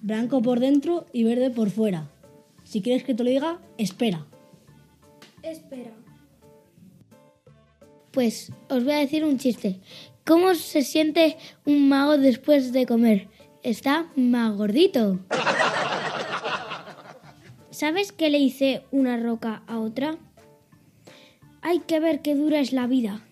Blanco 0.02 0.42
por 0.42 0.60
dentro 0.60 1.06
y 1.10 1.24
verde 1.24 1.48
por 1.50 1.70
fuera. 1.70 2.10
Si 2.64 2.82
quieres 2.82 3.02
que 3.02 3.14
te 3.14 3.24
lo 3.24 3.30
diga, 3.30 3.62
espera. 3.78 4.26
Espera. 5.42 5.92
Pues 8.10 8.52
os 8.68 8.84
voy 8.84 8.92
a 8.92 8.98
decir 8.98 9.24
un 9.24 9.38
chiste. 9.38 9.80
¿Cómo 10.28 10.54
se 10.54 10.82
siente 10.82 11.38
un 11.64 11.88
mago 11.88 12.18
después 12.18 12.74
de 12.74 12.84
comer? 12.84 13.28
Está 13.62 14.08
más 14.14 14.54
gordito. 14.54 15.20
¿Sabes 17.70 18.12
qué 18.12 18.28
le 18.28 18.36
dice 18.36 18.82
una 18.90 19.16
roca 19.16 19.62
a 19.66 19.78
otra? 19.78 20.18
Hay 21.62 21.78
que 21.78 21.98
ver 21.98 22.20
qué 22.20 22.34
dura 22.34 22.60
es 22.60 22.74
la 22.74 22.86
vida. 22.86 23.22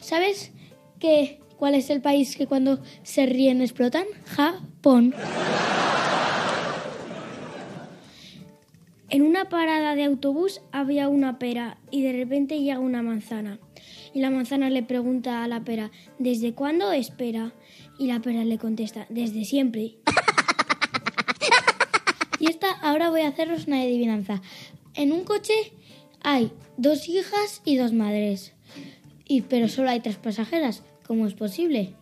¿Sabes 0.00 0.50
qué, 0.98 1.38
cuál 1.56 1.76
es 1.76 1.88
el 1.88 2.00
país 2.00 2.34
que 2.34 2.48
cuando 2.48 2.80
se 3.04 3.26
ríen 3.26 3.62
explotan? 3.62 4.06
Japón. 4.26 5.14
En 9.10 9.22
una 9.22 9.48
parada 9.48 9.94
de 9.94 10.02
autobús 10.02 10.60
había 10.72 11.08
una 11.08 11.38
pera 11.38 11.78
y 11.92 12.02
de 12.02 12.14
repente 12.14 12.58
llega 12.58 12.80
una 12.80 13.00
manzana. 13.00 13.60
Y 14.14 14.20
la 14.20 14.30
manzana 14.30 14.70
le 14.70 14.84
pregunta 14.84 15.42
a 15.42 15.48
la 15.48 15.64
pera, 15.64 15.90
¿desde 16.20 16.54
cuándo 16.54 16.92
espera? 16.92 17.52
Y 17.98 18.06
la 18.06 18.20
pera 18.20 18.44
le 18.44 18.58
contesta, 18.58 19.06
desde 19.10 19.44
siempre. 19.44 19.96
y 22.38 22.46
esta, 22.46 22.70
ahora 22.70 23.10
voy 23.10 23.22
a 23.22 23.28
haceros 23.28 23.66
una 23.66 23.80
adivinanza. 23.80 24.40
En 24.94 25.10
un 25.10 25.24
coche 25.24 25.52
hay 26.22 26.52
dos 26.76 27.08
hijas 27.08 27.60
y 27.64 27.76
dos 27.76 27.92
madres. 27.92 28.52
Y, 29.26 29.42
pero 29.42 29.68
solo 29.68 29.90
hay 29.90 29.98
tres 29.98 30.16
pasajeras. 30.16 30.84
¿Cómo 31.06 31.26
es 31.26 31.34
posible? 31.34 31.94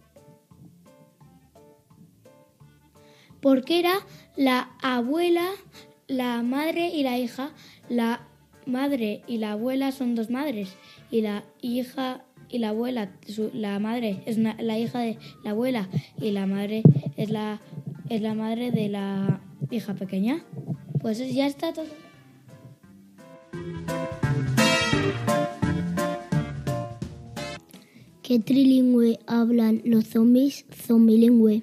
Porque 3.40 3.78
era 3.78 3.94
la 4.36 4.70
abuela, 4.82 5.48
la 6.08 6.42
madre 6.42 6.88
y 6.88 7.02
la 7.02 7.18
hija. 7.18 7.52
La 7.88 8.28
madre 8.66 9.22
y 9.26 9.38
la 9.38 9.52
abuela 9.52 9.92
son 9.92 10.14
dos 10.14 10.30
madres. 10.30 10.74
Y 11.12 11.20
la 11.20 11.44
hija 11.60 12.24
y 12.48 12.58
la 12.58 12.70
abuela, 12.70 13.12
su- 13.28 13.50
la 13.54 13.78
madre 13.78 14.22
es 14.26 14.36
una- 14.38 14.56
la 14.60 14.78
hija 14.78 14.98
de 14.98 15.18
la 15.44 15.50
abuela. 15.50 15.88
Y 16.20 16.32
la 16.32 16.46
madre 16.46 16.82
es 17.16 17.30
la, 17.30 17.60
es 18.08 18.20
la 18.22 18.34
madre 18.34 18.72
de 18.72 18.88
la 18.88 19.40
hija 19.70 19.94
pequeña. 19.94 20.42
Pues 21.00 21.18
ya 21.32 21.46
está 21.46 21.72
todo. 21.72 21.86
¿Qué 28.22 28.38
trilingüe 28.38 29.18
hablan 29.26 29.82
los 29.84 30.06
zombies 30.06 30.64
zombilingüe? 30.86 31.62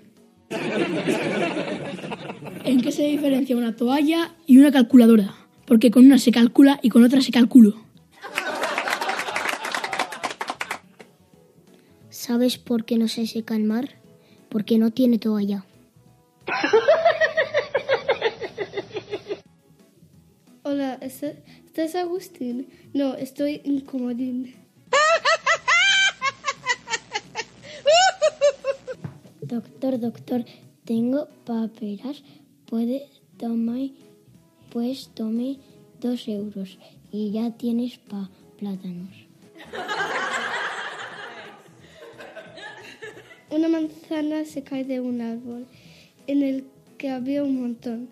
¿En 2.65 2.81
qué 2.81 2.91
se 2.91 3.03
diferencia 3.07 3.55
una 3.57 3.75
toalla 3.75 4.31
y 4.45 4.57
una 4.57 4.71
calculadora? 4.71 5.33
Porque 5.65 5.89
con 5.91 6.05
una 6.05 6.17
se 6.17 6.31
calcula 6.31 6.79
y 6.81 6.89
con 6.89 7.03
otra 7.03 7.21
se 7.21 7.31
calculo. 7.31 7.75
¿Sabes 12.29 12.59
por 12.59 12.85
qué 12.85 12.95
no 12.99 13.07
se 13.07 13.25
seca 13.25 13.55
el 13.55 13.63
mar? 13.63 13.89
Porque 14.49 14.77
no 14.77 14.91
tiene 14.91 15.17
toalla. 15.17 15.65
Hola, 20.61 20.99
¿está- 21.01 21.33
¿estás 21.65 21.95
Agustín? 21.95 22.69
No, 22.93 23.15
estoy 23.15 23.61
incomodín. 23.65 24.53
Doctor, 29.41 29.99
doctor, 29.99 30.45
tengo 30.85 31.29
paperas. 31.45 32.21
Puede 32.67 33.09
tomar, 33.39 33.89
pues 34.71 35.09
tome 35.15 35.57
dos 35.99 36.27
euros 36.27 36.77
y 37.11 37.31
ya 37.31 37.49
tienes 37.57 37.97
pa 37.97 38.29
plátanos. 38.59 39.15
Una 43.51 43.67
manzana 43.67 44.45
se 44.45 44.63
cae 44.63 44.83
de 44.83 44.99
un 44.99 45.21
árbol. 45.21 45.65
En 46.27 46.43
el 46.43 46.65
que 46.99 47.09
había 47.09 47.43
un 47.43 47.59
montón 47.61 48.09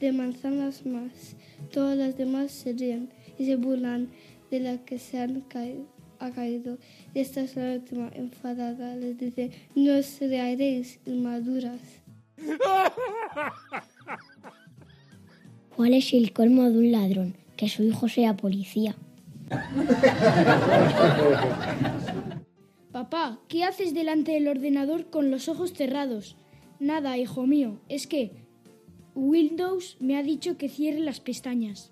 de 0.00 0.10
manzanas 0.10 0.84
más. 0.84 1.36
Todas 1.70 1.96
las 1.96 2.16
demás 2.16 2.50
se 2.50 2.72
ríen 2.72 3.10
y 3.38 3.46
se 3.46 3.54
burlan 3.56 4.08
de 4.50 4.60
la 4.60 4.78
que 4.78 4.98
se 4.98 5.20
han 5.20 5.42
caído, 5.42 5.86
ha 6.18 6.30
caído. 6.30 6.78
Y 7.14 7.20
esta 7.20 7.42
es 7.42 7.54
la 7.54 7.74
última 7.74 8.10
enfadada. 8.14 8.96
Les 8.96 9.16
dice, 9.16 9.52
no 9.74 9.96
os 9.96 10.18
rearéis, 10.20 10.98
inmaduras. 11.06 11.78
¿Cuál 15.76 15.94
es 15.94 16.12
el 16.12 16.32
colmo 16.32 16.68
de 16.70 16.78
un 16.78 16.90
ladrón? 16.90 17.36
Que 17.56 17.68
su 17.68 17.84
hijo 17.84 18.08
sea 18.08 18.36
policía. 18.36 18.96
Papá, 22.92 23.40
¿qué 23.48 23.64
haces 23.64 23.94
delante 23.94 24.32
del 24.32 24.48
ordenador 24.48 25.08
con 25.08 25.30
los 25.30 25.48
ojos 25.48 25.72
cerrados? 25.72 26.36
Nada, 26.78 27.16
hijo 27.16 27.46
mío, 27.46 27.80
es 27.88 28.06
que 28.06 28.32
Windows 29.14 29.96
me 29.98 30.18
ha 30.18 30.22
dicho 30.22 30.58
que 30.58 30.68
cierre 30.68 30.98
las 30.98 31.18
pestañas. 31.18 31.90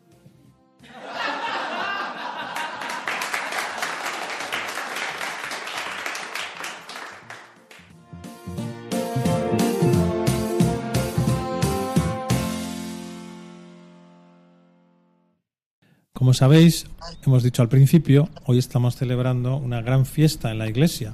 Como 16.31 16.37
sabéis, 16.39 16.87
hemos 17.27 17.43
dicho 17.43 17.61
al 17.61 17.69
principio, 17.69 18.29
hoy 18.45 18.59
estamos 18.59 18.95
celebrando 18.95 19.57
una 19.57 19.83
gran 19.83 20.07
fiesta 20.07 20.53
en 20.53 20.59
la 20.59 20.69
iglesia, 20.69 21.13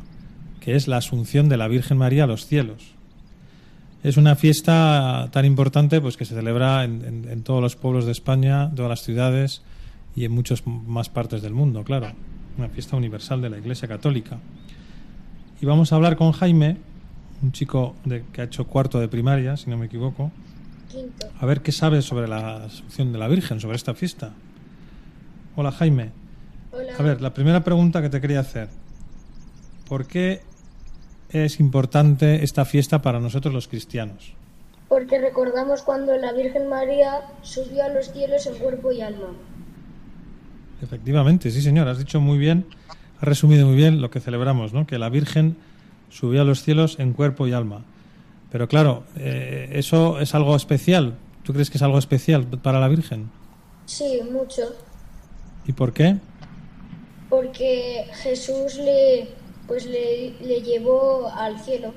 que 0.61 0.76
es 0.76 0.88
la 0.88 0.99
Asunción 0.99 1.49
de 1.49 1.56
la 1.56 1.68
Virgen 1.68 1.96
María 1.96 2.25
a 2.25 2.26
los 2.26 2.44
cielos. 2.44 2.82
Es 4.02 4.18
una 4.18 4.37
fiesta 4.37 5.30
tan 5.32 5.46
importante 5.46 6.02
pues 6.02 6.18
que 6.18 6.26
se 6.26 6.35
celebra 6.35 6.85
en, 6.85 7.02
en- 7.02 7.30
en 7.30 7.42
todos 7.44 7.62
los 7.62 7.76
pueblos 7.76 8.04
de 8.04 8.12
España, 8.12 8.70
todas 8.76 8.90
las 8.90 9.04
ciudades 9.04 9.62
y 10.14 10.26
en 10.26 10.32
muchas 10.32 10.66
más 10.66 11.08
partes 11.08 11.40
del 11.40 11.54
mundo, 11.54 11.82
claro. 11.82 12.08
Una 12.58 12.68
fiesta 12.68 12.94
universal 12.99 13.40
de 13.40 13.49
la 13.49 13.56
Iglesia 13.56 13.88
Católica. 13.88 14.37
Y 15.62 15.64
vamos 15.64 15.92
a 15.92 15.96
hablar 15.96 16.16
con 16.18 16.32
Jaime, 16.32 16.76
un 17.42 17.52
chico 17.52 17.96
de- 18.04 18.23
que 18.35 18.42
ha 18.42 18.44
hecho 18.44 18.66
cuarto 18.66 19.00
de 19.00 19.08
primaria, 19.08 19.56
si 19.56 19.70
no 19.70 19.78
me 19.78 19.87
equivoco, 19.87 20.30
Quinto. 20.92 21.26
a 21.40 21.46
ver 21.46 21.62
qué 21.62 21.73
sabe 21.73 22.02
sobre 22.02 22.28
la 22.28 22.64
Asunción 22.64 23.12
de 23.14 23.18
la 23.18 23.28
Virgen, 23.28 23.61
sobre 23.61 23.76
esta 23.76 23.94
fiesta. 23.94 24.32
Hola 25.56 25.72
Jaime. 25.72 26.10
Hola. 26.70 26.92
A 26.98 27.02
ver, 27.02 27.22
la 27.22 27.32
primera 27.32 27.64
pregunta 27.64 28.02
que 28.02 28.10
te 28.10 28.20
quería 28.20 28.40
hacer. 28.40 28.68
¿Por 29.88 30.06
qué 30.06 30.42
es 31.30 31.60
importante 31.60 32.44
esta 32.44 32.66
fiesta 32.66 33.00
para 33.00 33.20
nosotros 33.20 33.54
los 33.54 33.66
cristianos? 33.66 34.34
Porque 34.88 35.18
recordamos 35.18 35.82
cuando 35.82 36.14
la 36.18 36.32
Virgen 36.32 36.68
María 36.68 37.22
subió 37.40 37.84
a 37.84 37.88
los 37.88 38.12
cielos 38.12 38.46
en 38.46 38.56
cuerpo 38.56 38.92
y 38.92 39.00
alma. 39.00 39.28
Efectivamente, 40.82 41.50
sí 41.50 41.62
señor, 41.62 41.88
has 41.88 41.98
dicho 41.98 42.20
muy 42.20 42.36
bien, 42.36 42.66
has 43.16 43.25
resumido 43.25 43.66
muy 43.66 43.76
bien 43.76 44.02
lo 44.02 44.10
que 44.10 44.20
celebramos, 44.20 44.75
¿no? 44.75 44.86
Que 44.86 44.98
la 44.98 45.08
Virgen 45.08 45.56
subió 46.10 46.42
a 46.42 46.44
los 46.44 46.62
cielos 46.62 46.98
en 46.98 47.14
cuerpo 47.14 47.46
y 47.46 47.54
alma. 47.54 47.82
Pero 48.52 48.68
claro, 48.68 49.04
eh, 49.16 49.70
eso 49.72 50.20
es 50.20 50.34
algo 50.34 50.54
especial. 50.54 51.14
¿Tú 51.44 51.54
crees 51.54 51.70
que 51.70 51.78
es 51.78 51.82
algo 51.82 51.98
especial 51.98 52.46
para 52.46 52.78
la 52.78 52.88
Virgen? 52.88 53.30
Sí, 53.86 54.20
mucho. 54.30 54.62
¿Y 55.66 55.73
por 55.73 55.92
qué? 55.92 56.16
Porque 57.28 58.06
Jesús 58.23 58.76
le, 58.76 59.28
pues 59.66 59.87
le, 59.87 60.35
le 60.40 60.62
llevó 60.62 61.28
al 61.28 61.58
cielo. 61.61 61.92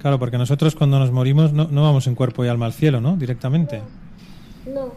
Claro, 0.00 0.18
porque 0.18 0.38
nosotros 0.38 0.76
cuando 0.76 0.98
nos 0.98 1.10
morimos 1.10 1.52
no, 1.52 1.68
no 1.70 1.82
vamos 1.82 2.06
en 2.06 2.14
cuerpo 2.14 2.44
y 2.44 2.48
alma 2.48 2.66
al 2.66 2.72
cielo, 2.72 3.00
¿no? 3.00 3.16
Directamente. 3.16 3.82
No, 4.72 4.92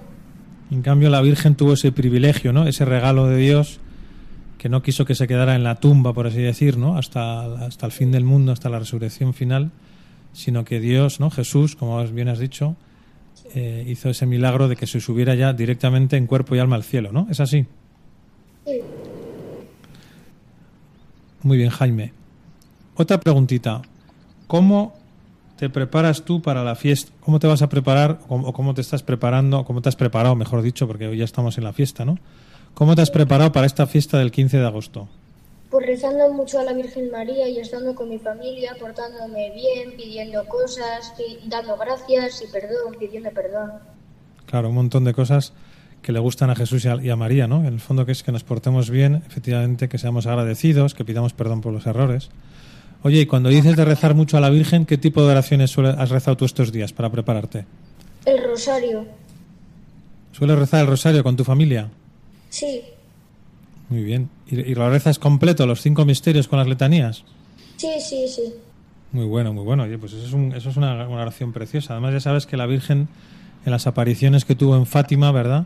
En 0.72 0.82
cambio, 0.82 1.10
la 1.10 1.22
Virgen 1.22 1.56
tuvo 1.56 1.74
ese 1.74 1.92
privilegio, 1.92 2.54
¿no? 2.54 2.68
Ese 2.68 2.86
regalo 2.86 3.28
de 3.28 3.38
Dios 3.38 3.80
que 4.58 4.68
no 4.68 4.84
quiso 4.84 5.06
que 5.06 5.16
se 5.16 5.28
quedara 5.28 5.56
en 5.56 5.64
la 5.64 5.76
tumba, 5.76 6.14
por 6.14 6.28
así 6.28 6.42
decir, 6.42 6.78
¿no? 6.78 6.98
Hasta, 6.98 7.66
hasta 7.66 7.86
el 7.86 7.92
fin 7.94 8.12
del 8.12 8.26
mundo, 8.26 8.52
hasta 8.52 8.70
la 8.70 8.78
resurrección 8.78 9.34
final, 9.34 9.72
sino 10.34 10.66
que 10.66 10.80
Dios, 10.80 11.20
¿no? 11.20 11.30
Jesús, 11.32 11.76
como 11.76 12.04
bien 12.08 12.28
has 12.28 12.40
dicho, 12.40 12.76
eh, 13.56 13.86
hizo 13.88 14.10
ese 14.10 14.26
milagro 14.26 14.68
de 14.68 14.76
que 14.76 14.86
se 14.86 15.00
subiera 15.00 15.34
ya 15.34 15.54
directamente 15.54 16.18
en 16.18 16.28
cuerpo 16.28 16.56
y 16.56 16.60
alma 16.60 16.76
al 16.76 16.84
cielo, 16.84 17.12
¿no? 17.12 17.28
¿Es 17.32 17.40
así? 17.40 17.66
Sí. 18.66 18.82
Muy 21.42 21.58
bien, 21.58 21.70
Jaime. 21.70 22.14
Otra 22.96 23.20
preguntita. 23.20 23.82
¿Cómo 24.48 24.94
te 25.58 25.70
preparas 25.70 26.24
tú 26.24 26.42
para 26.42 26.64
la 26.64 26.76
fiesta? 26.76 27.12
¿Cómo 27.22 27.40
te 27.40 27.48
vas 27.48 27.62
a 27.62 27.70
preparar 27.70 28.20
o 28.28 28.52
cómo 28.52 28.74
te 28.74 28.82
estás 28.82 29.04
preparando? 29.04 29.64
¿Cómo 29.64 29.82
te 29.82 29.90
has 29.90 29.96
preparado, 29.96 30.36
mejor 30.36 30.62
dicho, 30.62 30.88
porque 30.88 31.08
hoy 31.08 31.18
ya 31.18 31.26
estamos 31.26 31.58
en 31.58 31.64
la 31.64 31.74
fiesta, 31.74 32.04
¿no? 32.04 32.18
¿Cómo 32.74 32.96
te 32.96 33.02
has 33.02 33.12
preparado 33.12 33.52
para 33.52 33.66
esta 33.66 33.88
fiesta 33.88 34.18
del 34.18 34.32
15 34.32 34.58
de 34.58 34.66
agosto? 34.66 35.08
Pues 35.70 35.86
rezando 35.86 36.34
mucho 36.34 36.60
a 36.60 36.64
la 36.64 36.74
Virgen 36.74 37.12
María 37.12 37.48
y 37.48 37.60
estando 37.60 37.94
con 37.94 38.10
mi 38.10 38.20
familia, 38.20 38.76
portándome 38.80 39.52
bien, 39.54 39.96
pidiendo 39.96 40.46
cosas, 40.48 41.14
dando 41.46 41.78
gracias 41.78 42.42
y 42.42 42.52
perdón, 42.52 42.96
pidiendo 43.00 43.30
perdón. 43.32 43.72
Claro, 44.46 44.70
un 44.70 44.76
montón 44.76 45.04
de 45.04 45.14
cosas 45.14 45.54
que 46.02 46.12
le 46.12 46.20
gustan 46.20 46.50
a 46.50 46.56
Jesús 46.56 46.86
y 46.86 47.10
a, 47.10 47.16
María, 47.16 47.48
¿no? 47.48 47.60
En 47.60 47.74
el 47.74 47.80
fondo 47.80 48.06
que 48.06 48.12
es 48.14 48.24
que 48.24 48.32
nos 48.32 48.44
portemos 48.44 48.90
bien, 48.90 49.22
efectivamente, 49.28 49.90
que 49.90 49.98
seamos 49.98 50.26
agradecidos, 50.28 50.94
que 50.94 51.04
pidamos 51.06 51.34
perdón 51.34 51.62
por 51.62 51.74
los 51.74 51.86
errores. 51.86 52.30
Oye, 53.04 53.22
y 53.22 53.26
cuando 53.26 53.50
dices 53.50 53.76
de 53.76 53.86
rezar 53.86 54.16
mucho 54.16 54.38
a 54.38 54.42
la 54.42 54.50
Virgen, 54.50 54.86
¿qué 54.86 54.98
tipo 54.98 55.24
de 55.24 55.32
oraciones 55.32 55.78
has 55.78 56.10
rezado 56.10 56.38
tú 56.38 56.46
estos 56.46 56.72
días 56.72 56.92
para 56.94 57.10
prepararte? 57.10 57.66
El 58.26 58.44
rosario, 58.44 59.06
¿Sueles 60.32 60.58
rezar 60.60 60.82
el 60.82 60.88
rosario 60.88 61.24
con 61.24 61.36
tu 61.36 61.44
familia? 61.44 61.90
sí, 62.50 62.82
Muy 63.90 64.04
bien. 64.04 64.30
¿Y, 64.50 64.60
y 64.60 64.76
lo 64.76 64.90
rezas 64.90 65.18
completo, 65.20 65.66
los 65.66 65.82
cinco 65.82 66.06
misterios 66.06 66.48
con 66.48 66.60
las 66.60 66.68
letanías? 66.68 67.24
sí, 67.78 67.88
sí, 68.02 68.26
sí. 68.28 68.54
Muy 69.12 69.26
bueno, 69.26 69.54
muy 69.54 69.64
bueno. 69.64 69.84
Oye, 69.84 69.98
pues 69.98 70.14
eso 70.14 70.26
es, 70.26 70.34
un- 70.34 70.54
eso 70.54 70.70
es 70.70 70.78
una, 70.78 71.08
una 71.08 71.22
oración 71.24 71.52
preciosa. 71.54 71.94
Además, 71.94 72.14
ya 72.14 72.20
sabes 72.20 72.46
que 72.46 72.58
la 72.58 72.68
Virgen, 72.68 73.08
en 73.66 73.72
las 73.72 73.88
apariciones 73.88 74.46
que 74.46 74.54
tuvo 74.56 74.76
en 74.76 74.86
Fátima, 74.86 75.32
¿verdad? 75.32 75.66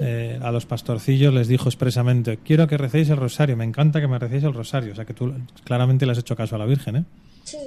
Eh, 0.00 0.38
a 0.42 0.52
los 0.52 0.64
pastorcillos 0.66 1.32
les 1.34 1.48
dijo 1.48 1.68
expresamente, 1.68 2.38
quiero 2.44 2.66
que 2.66 2.76
recéis 2.76 3.08
el 3.10 3.16
rosario, 3.16 3.56
me 3.56 3.64
encanta 3.64 4.00
que 4.00 4.08
me 4.08 4.18
recéis 4.18 4.44
el 4.44 4.54
rosario. 4.54 4.92
O 4.92 4.94
sea 4.96 5.04
que 5.04 5.14
tú 5.14 5.32
claramente 5.64 6.06
le 6.06 6.12
has 6.12 6.18
hecho 6.18 6.36
caso 6.36 6.54
a 6.56 6.58
la 6.58 6.66
Virgen, 6.66 6.96
¿eh? 6.96 7.04
Sí, 7.44 7.58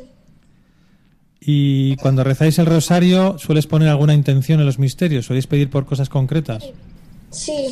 Y 1.39 1.95
cuando 1.97 2.23
rezáis 2.23 2.59
el 2.59 2.67
rosario, 2.67 3.37
¿sueles 3.39 3.65
poner 3.67 3.89
alguna 3.89 4.13
intención 4.13 4.59
en 4.59 4.65
los 4.65 4.77
misterios? 4.79 5.25
¿Soléis 5.25 5.47
pedir 5.47 5.69
por 5.69 5.85
cosas 5.85 6.09
concretas? 6.09 6.63
sí. 7.29 7.67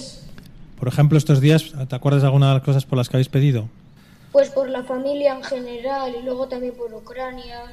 Por 0.80 0.88
ejemplo, 0.88 1.18
estos 1.18 1.42
días, 1.42 1.74
¿te 1.90 1.94
acuerdas 1.96 2.22
de 2.22 2.28
alguna 2.28 2.48
de 2.48 2.54
las 2.54 2.64
cosas 2.64 2.86
por 2.86 2.98
las 2.98 3.10
que 3.10 3.18
habéis 3.18 3.28
pedido? 3.28 3.68
Pues 4.32 4.50
por 4.50 4.70
la 4.70 4.82
familia 4.86 5.36
en 5.36 5.44
general 5.44 6.14
y 6.18 6.24
luego 6.24 6.48
también 6.48 6.74
por 6.74 6.94
Ucrania. 6.94 7.64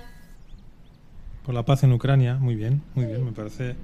Por 1.45 1.55
la 1.55 1.63
paz 1.65 1.85
en 1.85 1.93
Ucrania, 1.93 2.35
muy 2.35 2.57
bien, 2.57 2.83
muy 2.97 3.07
bien, 3.07 3.25
me 3.25 3.31
parece 3.31 3.77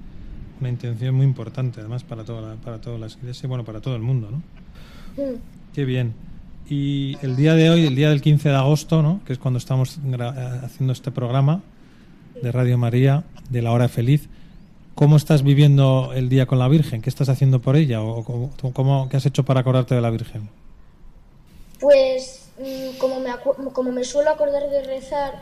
una 0.63 0.69
intención 0.69 1.13
muy 1.13 1.25
importante, 1.25 1.81
además 1.81 2.03
para 2.05 2.23
toda 2.23 2.41
la, 2.41 2.55
para 2.55 2.79
todas 2.79 2.97
las 2.99 3.15
iglesias 3.17 3.43
y 3.43 3.47
bueno, 3.47 3.65
para 3.65 3.81
todo 3.81 3.95
el 3.97 4.01
mundo, 4.01 4.29
¿no? 4.31 4.37
Mm. 5.21 5.35
Qué 5.73 5.83
bien. 5.83 6.13
Y 6.69 7.17
el 7.21 7.35
día 7.35 7.53
de 7.55 7.69
hoy, 7.69 7.85
el 7.85 7.95
día 7.95 8.09
del 8.09 8.21
15 8.21 8.47
de 8.47 8.55
agosto, 8.55 9.01
¿no? 9.01 9.19
Que 9.25 9.33
es 9.33 9.39
cuando 9.39 9.57
estamos 9.57 9.97
eh, 9.97 10.59
haciendo 10.63 10.93
este 10.93 11.11
programa 11.11 11.61
de 12.41 12.49
Radio 12.51 12.77
María, 12.77 13.25
de 13.49 13.61
la 13.61 13.71
hora 13.73 13.89
feliz. 13.89 14.29
¿Cómo 14.95 15.17
estás 15.17 15.43
viviendo 15.43 16.11
el 16.15 16.29
día 16.29 16.45
con 16.45 16.59
la 16.59 16.67
Virgen? 16.69 17.01
¿Qué 17.01 17.09
estás 17.09 17.27
haciendo 17.27 17.59
por 17.61 17.75
ella? 17.75 18.01
¿O 18.01 18.23
cómo, 18.23 18.51
cómo- 18.73 19.09
qué 19.09 19.17
has 19.17 19.25
hecho 19.25 19.43
para 19.43 19.59
acordarte 19.59 19.95
de 19.95 20.01
la 20.01 20.09
Virgen? 20.11 20.47
Pues 21.79 22.49
mm, 22.59 22.97
como 22.97 23.19
me, 23.19 23.31
como 23.73 23.91
me 23.91 24.03
suelo 24.03 24.29
acordar 24.29 24.69
de 24.69 24.83
rezar, 24.83 25.33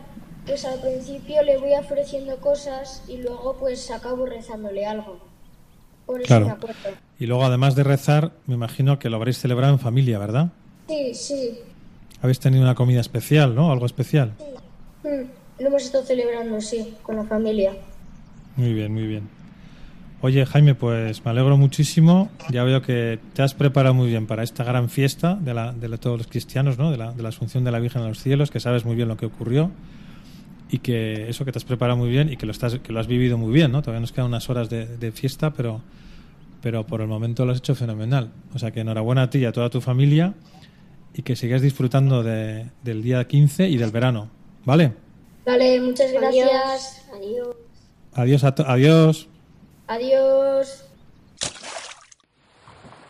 pues 0.45 0.65
al 0.65 0.79
principio 0.79 1.41
le 1.43 1.57
voy 1.57 1.73
ofreciendo 1.79 2.37
cosas 2.37 3.03
y 3.07 3.17
luego 3.17 3.57
pues 3.59 3.89
acabo 3.91 4.25
rezándole 4.25 4.85
algo. 4.85 5.19
Por 6.05 6.19
eso 6.21 6.27
Claro. 6.27 6.45
me 6.47 6.51
acuerdo. 6.53 6.79
Y 7.19 7.25
luego, 7.27 7.45
además 7.45 7.75
de 7.75 7.83
rezar, 7.83 8.31
me 8.47 8.55
imagino 8.55 8.97
que 8.99 9.09
lo 9.09 9.17
habréis 9.17 9.37
celebrado 9.37 9.71
en 9.73 9.79
familia, 9.79 10.17
¿verdad? 10.17 10.49
Sí, 10.87 11.13
sí. 11.13 11.59
Habéis 12.21 12.39
tenido 12.39 12.63
una 12.63 12.75
comida 12.75 12.99
especial, 12.99 13.53
¿no? 13.55 13.71
Algo 13.71 13.85
especial. 13.85 14.33
Mm, 15.03 15.61
Lo 15.61 15.67
hemos 15.67 15.83
estado 15.83 16.03
celebrando, 16.03 16.59
sí, 16.59 16.95
con 17.03 17.15
la 17.17 17.23
familia. 17.23 17.73
Muy 18.55 18.73
bien, 18.73 18.91
muy 18.93 19.05
bien. 19.05 19.29
Oye, 20.23 20.45
Jaime, 20.45 20.73
pues 20.75 21.23
me 21.23 21.31
alegro 21.31 21.57
muchísimo. 21.57 22.29
Ya 22.49 22.63
veo 22.63 22.81
que 22.81 23.19
te 23.33 23.41
has 23.43 23.53
preparado 23.53 23.93
muy 23.93 24.07
bien 24.07 24.25
para 24.27 24.43
esta 24.43 24.63
gran 24.63 24.89
fiesta 24.89 25.35
de, 25.35 25.53
la, 25.53 25.71
de 25.71 25.87
la- 25.87 25.97
todos 25.97 26.17
los 26.17 26.27
cristianos, 26.27 26.77
¿no? 26.79 26.91
De 26.91 26.97
la, 26.97 27.11
de 27.11 27.21
la 27.23 27.29
Asunción 27.29 27.63
de 27.63 27.71
la 27.71 27.79
Virgen 27.79 28.01
a 28.01 28.07
los 28.07 28.19
cielos, 28.19 28.49
que 28.51 28.59
sabes 28.59 28.85
muy 28.85 28.95
bien 28.95 29.07
lo 29.07 29.17
que 29.17 29.27
ocurrió 29.27 29.69
y 30.73 30.79
que 30.79 31.27
eso 31.29 31.43
que 31.43 31.51
te 31.51 31.57
has 31.59 31.65
preparado 31.65 31.97
muy 31.97 32.09
bien 32.09 32.31
y 32.31 32.37
que 32.37 32.45
lo, 32.45 32.53
estás, 32.53 32.79
que 32.79 32.93
lo 32.93 32.99
has 33.01 33.07
vivido 33.07 33.37
muy 33.37 33.51
bien, 33.51 33.71
¿no? 33.73 33.81
Todavía 33.81 33.99
nos 33.99 34.13
quedan 34.13 34.27
unas 34.27 34.49
horas 34.49 34.69
de, 34.69 34.85
de 34.97 35.11
fiesta, 35.11 35.51
pero, 35.51 35.81
pero 36.61 36.87
por 36.87 37.01
el 37.01 37.07
momento 37.07 37.45
lo 37.45 37.51
has 37.51 37.57
hecho 37.57 37.75
fenomenal. 37.75 38.31
O 38.53 38.59
sea 38.59 38.71
que 38.71 38.79
enhorabuena 38.79 39.23
a 39.23 39.29
ti 39.29 39.39
y 39.39 39.45
a 39.45 39.51
toda 39.51 39.69
tu 39.69 39.81
familia 39.81 40.33
y 41.13 41.23
que 41.23 41.35
sigas 41.35 41.61
disfrutando 41.61 42.23
de- 42.23 42.67
del 42.83 43.03
día 43.03 43.27
15 43.27 43.67
y 43.67 43.75
del 43.77 43.91
verano, 43.91 44.29
¿vale? 44.63 44.93
Vale, 45.45 45.81
muchas 45.81 46.11
gracias. 46.13 47.05
Adiós. 47.13 47.47
Adiós 48.13 48.43
a 48.45 48.55
adiós. 48.67 49.27
Adiós. 49.87 50.85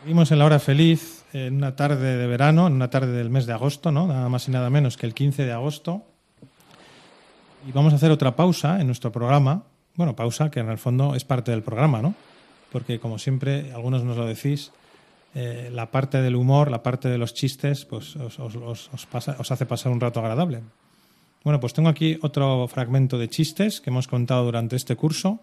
Seguimos 0.02 0.32
en 0.32 0.40
la 0.40 0.46
hora 0.46 0.60
feliz, 0.60 1.26
en 1.34 1.58
una 1.58 1.76
tarde 1.76 2.18
de 2.18 2.26
verano, 2.28 2.66
en 2.68 2.74
una 2.74 2.90
tarde 2.90 3.12
del 3.12 3.30
mes 3.30 3.46
de 3.46 3.54
agosto, 3.54 3.92
¿no? 3.92 4.08
Nada 4.08 4.28
más 4.30 4.48
y 4.48 4.52
nada 4.52 4.70
menos 4.72 4.98
que 4.98 5.06
el 5.06 5.14
15 5.14 5.46
de 5.46 5.52
agosto. 5.52 6.06
Y 7.68 7.72
vamos 7.72 7.94
a 7.94 7.98
hacer 7.98 8.12
otra 8.12 8.36
pausa 8.36 8.80
en 8.82 8.88
nuestro 8.88 9.12
programa. 9.12 9.64
Bueno, 9.96 10.16
pausa 10.16 10.50
que 10.50 10.60
en 10.60 10.70
el 10.70 10.78
fondo 10.78 11.16
es 11.16 11.24
parte 11.24 11.52
del 11.52 11.62
programa, 11.64 12.02
¿no? 12.02 12.16
Porque 12.72 13.00
como 13.00 13.20
siempre, 13.20 13.72
algunos 13.74 14.04
nos 14.04 14.18
lo 14.18 14.26
decís, 14.26 14.72
eh, 15.36 15.70
la 15.72 15.92
parte 15.92 16.22
del 16.22 16.36
humor, 16.36 16.72
la 16.72 16.82
parte 16.84 17.10
de 17.10 17.18
los 17.18 17.34
chistes, 17.34 17.86
pues 17.86 18.16
os, 18.16 18.40
os- 18.40 19.06
pasa- 19.12 19.36
os 19.40 19.52
hace 19.52 19.66
pasar 19.66 19.92
un 19.92 20.00
rato 20.00 20.20
agradable. 20.20 20.62
Bueno, 21.44 21.60
pues 21.60 21.74
tengo 21.74 21.90
aquí 21.90 22.18
otro 22.22 22.68
fragmento 22.68 23.18
de 23.18 23.30
chistes 23.30 23.82
que 23.82 23.90
hemos 23.90 24.08
contado 24.08 24.46
durante 24.46 24.76
este 24.76 24.96
curso, 24.96 25.40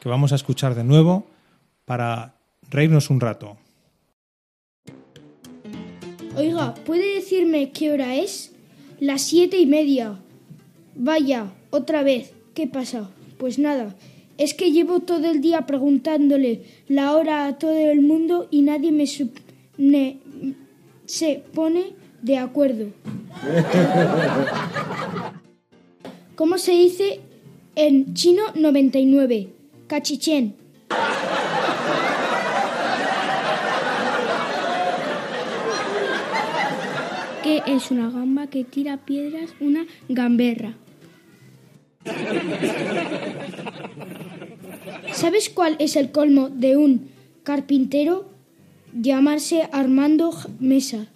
que 0.00 0.08
vamos 0.08 0.32
a 0.32 0.36
escuchar 0.36 0.74
de 0.74 0.84
nuevo 0.84 1.26
para 1.84 2.34
reírnos 2.70 3.10
un 3.10 3.20
rato. 3.20 3.56
Oiga, 6.36 6.74
¿puede 6.84 7.14
decirme 7.14 7.70
qué 7.70 7.92
hora 7.92 8.16
es? 8.16 8.52
Las 8.98 9.22
siete 9.22 9.58
y 9.58 9.66
media. 9.66 10.18
Vaya, 10.96 11.52
otra 11.70 12.02
vez. 12.02 12.32
¿Qué 12.54 12.66
pasa? 12.66 13.10
Pues 13.38 13.58
nada, 13.58 13.94
es 14.38 14.54
que 14.54 14.70
llevo 14.70 15.00
todo 15.00 15.30
el 15.30 15.40
día 15.40 15.66
preguntándole 15.66 16.62
la 16.88 17.14
hora 17.14 17.46
a 17.46 17.58
todo 17.58 17.76
el 17.76 18.00
mundo 18.00 18.46
y 18.50 18.62
nadie 18.62 18.92
me, 18.92 19.04
ne- 19.76 20.18
se 21.06 21.42
pone 21.52 21.94
de 22.22 22.38
acuerdo. 22.38 22.86
¿Cómo 26.36 26.58
se 26.58 26.72
dice 26.72 27.20
en 27.76 28.14
chino 28.14 28.42
99? 28.54 29.48
Cachichén. 29.88 30.54
¿Qué 37.42 37.62
es 37.66 37.90
una 37.90 38.10
gamba 38.10 38.46
que 38.46 38.64
tira 38.64 38.96
piedras? 39.04 39.50
Una 39.60 39.84
gamberra. 40.08 40.74
¿Sabes 45.12 45.48
cuál 45.48 45.76
es 45.78 45.96
el 45.96 46.10
colmo 46.10 46.48
de 46.50 46.76
un 46.76 47.08
carpintero? 47.42 48.28
Llamarse 48.92 49.68
Armando 49.72 50.32
Mesa. 50.60 51.06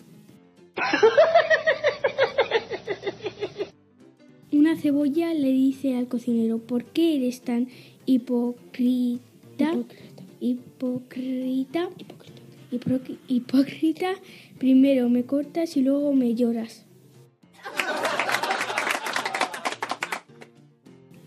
Una 4.52 4.76
cebolla 4.76 5.34
le 5.34 5.48
dice 5.48 5.96
al 5.96 6.08
cocinero, 6.08 6.58
¿por 6.58 6.84
qué 6.84 7.16
eres 7.16 7.42
tan 7.42 7.68
hipócrita? 8.06 9.72
Hipócrita. 10.40 11.88
Hipócrita. 12.70 13.18
Hipócrita. 13.28 14.10
Primero 14.58 15.08
me 15.08 15.24
cortas 15.24 15.76
y 15.76 15.82
luego 15.82 16.12
me 16.12 16.34
lloras. 16.34 16.84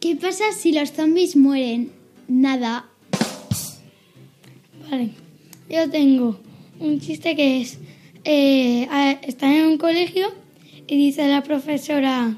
¿Qué 0.02 0.16
pasa 0.16 0.46
si 0.52 0.72
los 0.72 0.94
zombies 0.94 1.36
mueren? 1.36 1.92
Nada. 2.28 2.90
Vale, 4.90 5.12
yo 5.70 5.92
tengo 5.92 6.40
un 6.80 7.00
chiste 7.00 7.36
que 7.36 7.62
es, 7.62 7.78
eh, 8.24 8.88
están 9.22 9.52
en 9.52 9.68
un 9.68 9.78
colegio 9.78 10.34
y 10.88 10.98
dice 10.98 11.28
la 11.28 11.44
profesora, 11.44 12.36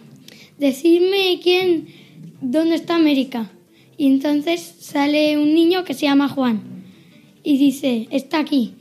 decidme 0.57 1.39
quién, 1.41 1.87
dónde 2.41 2.75
está 2.75 2.95
América. 2.95 3.49
Y 3.97 4.07
entonces 4.07 4.59
sale 4.81 5.37
un 5.37 5.55
niño 5.55 5.85
que 5.85 5.93
se 5.93 6.01
llama 6.01 6.27
Juan 6.27 6.61
y 7.45 7.57
dice, 7.57 8.09
está 8.11 8.39
aquí. 8.39 8.73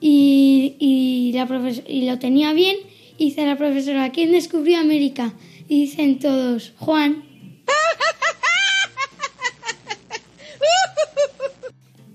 Y, 0.00 1.30
la 1.34 1.46
y 1.86 2.06
lo 2.06 2.18
tenía 2.18 2.54
bien 2.54 2.76
y 3.18 3.26
dice 3.26 3.44
la 3.44 3.58
profesora, 3.58 4.12
¿quién 4.12 4.32
descubrió 4.32 4.78
América? 4.78 5.34
Y 5.68 5.82
dicen 5.82 6.18
todos, 6.18 6.72
Juan. 6.78 7.29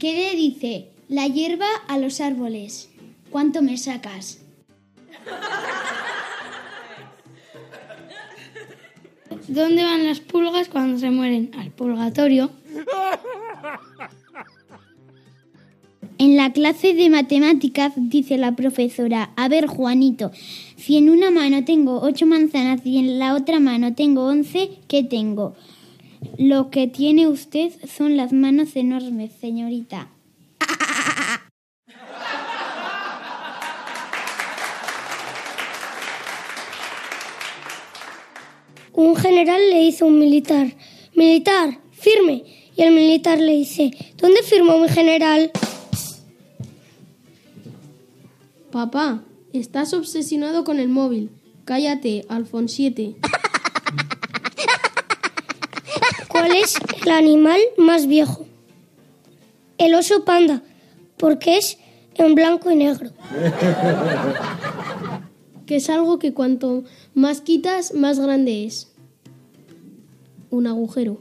¿Qué 0.05 0.13
le 0.13 0.35
dice 0.35 0.91
la 1.07 1.25
hierba 1.25 1.65
a 1.87 1.97
los 1.97 2.21
árboles? 2.21 2.91
¿Cuánto 3.31 3.63
me 3.63 3.75
sacas? 3.75 4.39
¿Dónde 9.47 9.83
van 9.83 10.05
las 10.05 10.19
pulgas 10.19 10.69
cuando 10.69 10.99
se 10.99 11.09
mueren? 11.09 11.49
Al 11.57 11.71
purgatorio. 11.71 12.51
En 16.19 16.37
la 16.37 16.53
clase 16.53 16.93
de 16.93 17.09
matemáticas 17.09 17.93
dice 17.95 18.37
la 18.37 18.55
profesora, 18.55 19.31
a 19.35 19.47
ver 19.47 19.65
Juanito, 19.65 20.31
si 20.77 20.97
en 20.97 21.09
una 21.09 21.31
mano 21.31 21.65
tengo 21.65 22.01
ocho 22.01 22.27
manzanas 22.27 22.81
y 22.85 22.99
en 22.99 23.17
la 23.17 23.33
otra 23.33 23.59
mano 23.59 23.95
tengo 23.95 24.27
once, 24.27 24.69
¿qué 24.87 25.03
tengo? 25.03 25.55
Lo 26.37 26.69
que 26.69 26.87
tiene 26.87 27.27
usted 27.27 27.71
son 27.87 28.17
las 28.17 28.33
manos 28.33 28.75
enormes, 28.75 29.31
señorita. 29.39 30.09
Un 38.93 39.15
general 39.17 39.61
le 39.69 39.81
dice 39.81 40.03
a 40.03 40.07
un 40.07 40.19
militar, 40.19 40.73
militar, 41.15 41.79
firme. 41.91 42.43
Y 42.77 42.81
el 42.81 42.93
militar 42.93 43.39
le 43.39 43.53
dice, 43.53 43.91
¿dónde 44.17 44.41
firmó 44.43 44.77
mi 44.77 44.89
general? 44.89 45.51
Papá, 48.71 49.23
estás 49.53 49.93
obsesionado 49.93 50.63
con 50.63 50.79
el 50.79 50.89
móvil. 50.89 51.29
Cállate, 51.65 52.25
Alfonsiete. 52.29 53.15
¿Cuál 56.35 56.51
es 56.51 56.75
el 57.05 57.11
animal 57.13 57.61
más 57.77 58.07
viejo? 58.07 58.45
El 59.77 59.95
oso 59.95 60.25
panda, 60.25 60.63
porque 61.15 61.55
es 61.55 61.77
en 62.15 62.35
blanco 62.35 62.69
y 62.69 62.75
negro. 62.75 63.11
Que 65.65 65.77
es 65.77 65.89
algo 65.89 66.19
que 66.19 66.33
cuanto 66.33 66.83
más 67.15 67.41
quitas, 67.41 67.95
más 67.95 68.19
grande 68.19 68.65
es. 68.65 68.91
Un 70.51 70.67
agujero. 70.67 71.17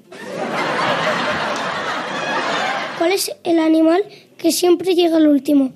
¿Cuál 2.98 3.12
es 3.12 3.30
el 3.44 3.58
animal 3.58 4.04
que 4.36 4.52
siempre 4.52 4.94
llega 4.94 5.16
al 5.16 5.28
último? 5.28 5.72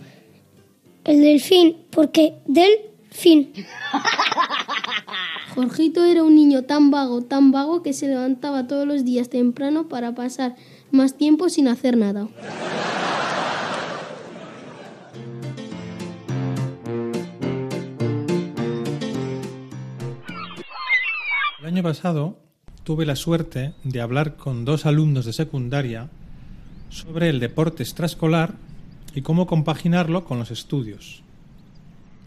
El 1.04 1.22
delfín, 1.22 1.78
porque 1.90 2.34
del 2.44 2.72
fin. 3.10 3.54
Jorgito 5.58 6.04
era 6.04 6.22
un 6.22 6.36
niño 6.36 6.62
tan 6.62 6.92
vago, 6.92 7.20
tan 7.22 7.50
vago 7.50 7.82
que 7.82 7.92
se 7.92 8.06
levantaba 8.06 8.68
todos 8.68 8.86
los 8.86 9.04
días 9.04 9.28
temprano 9.28 9.88
para 9.88 10.14
pasar 10.14 10.54
más 10.92 11.16
tiempo 11.16 11.48
sin 11.48 11.66
hacer 11.66 11.96
nada. 11.96 12.28
El 21.58 21.66
año 21.66 21.82
pasado 21.82 22.38
tuve 22.84 23.04
la 23.04 23.16
suerte 23.16 23.74
de 23.82 24.00
hablar 24.00 24.36
con 24.36 24.64
dos 24.64 24.86
alumnos 24.86 25.24
de 25.24 25.32
secundaria 25.32 26.08
sobre 26.88 27.30
el 27.30 27.40
deporte 27.40 27.82
extraescolar 27.82 28.54
y 29.12 29.22
cómo 29.22 29.48
compaginarlo 29.48 30.24
con 30.24 30.38
los 30.38 30.52
estudios. 30.52 31.24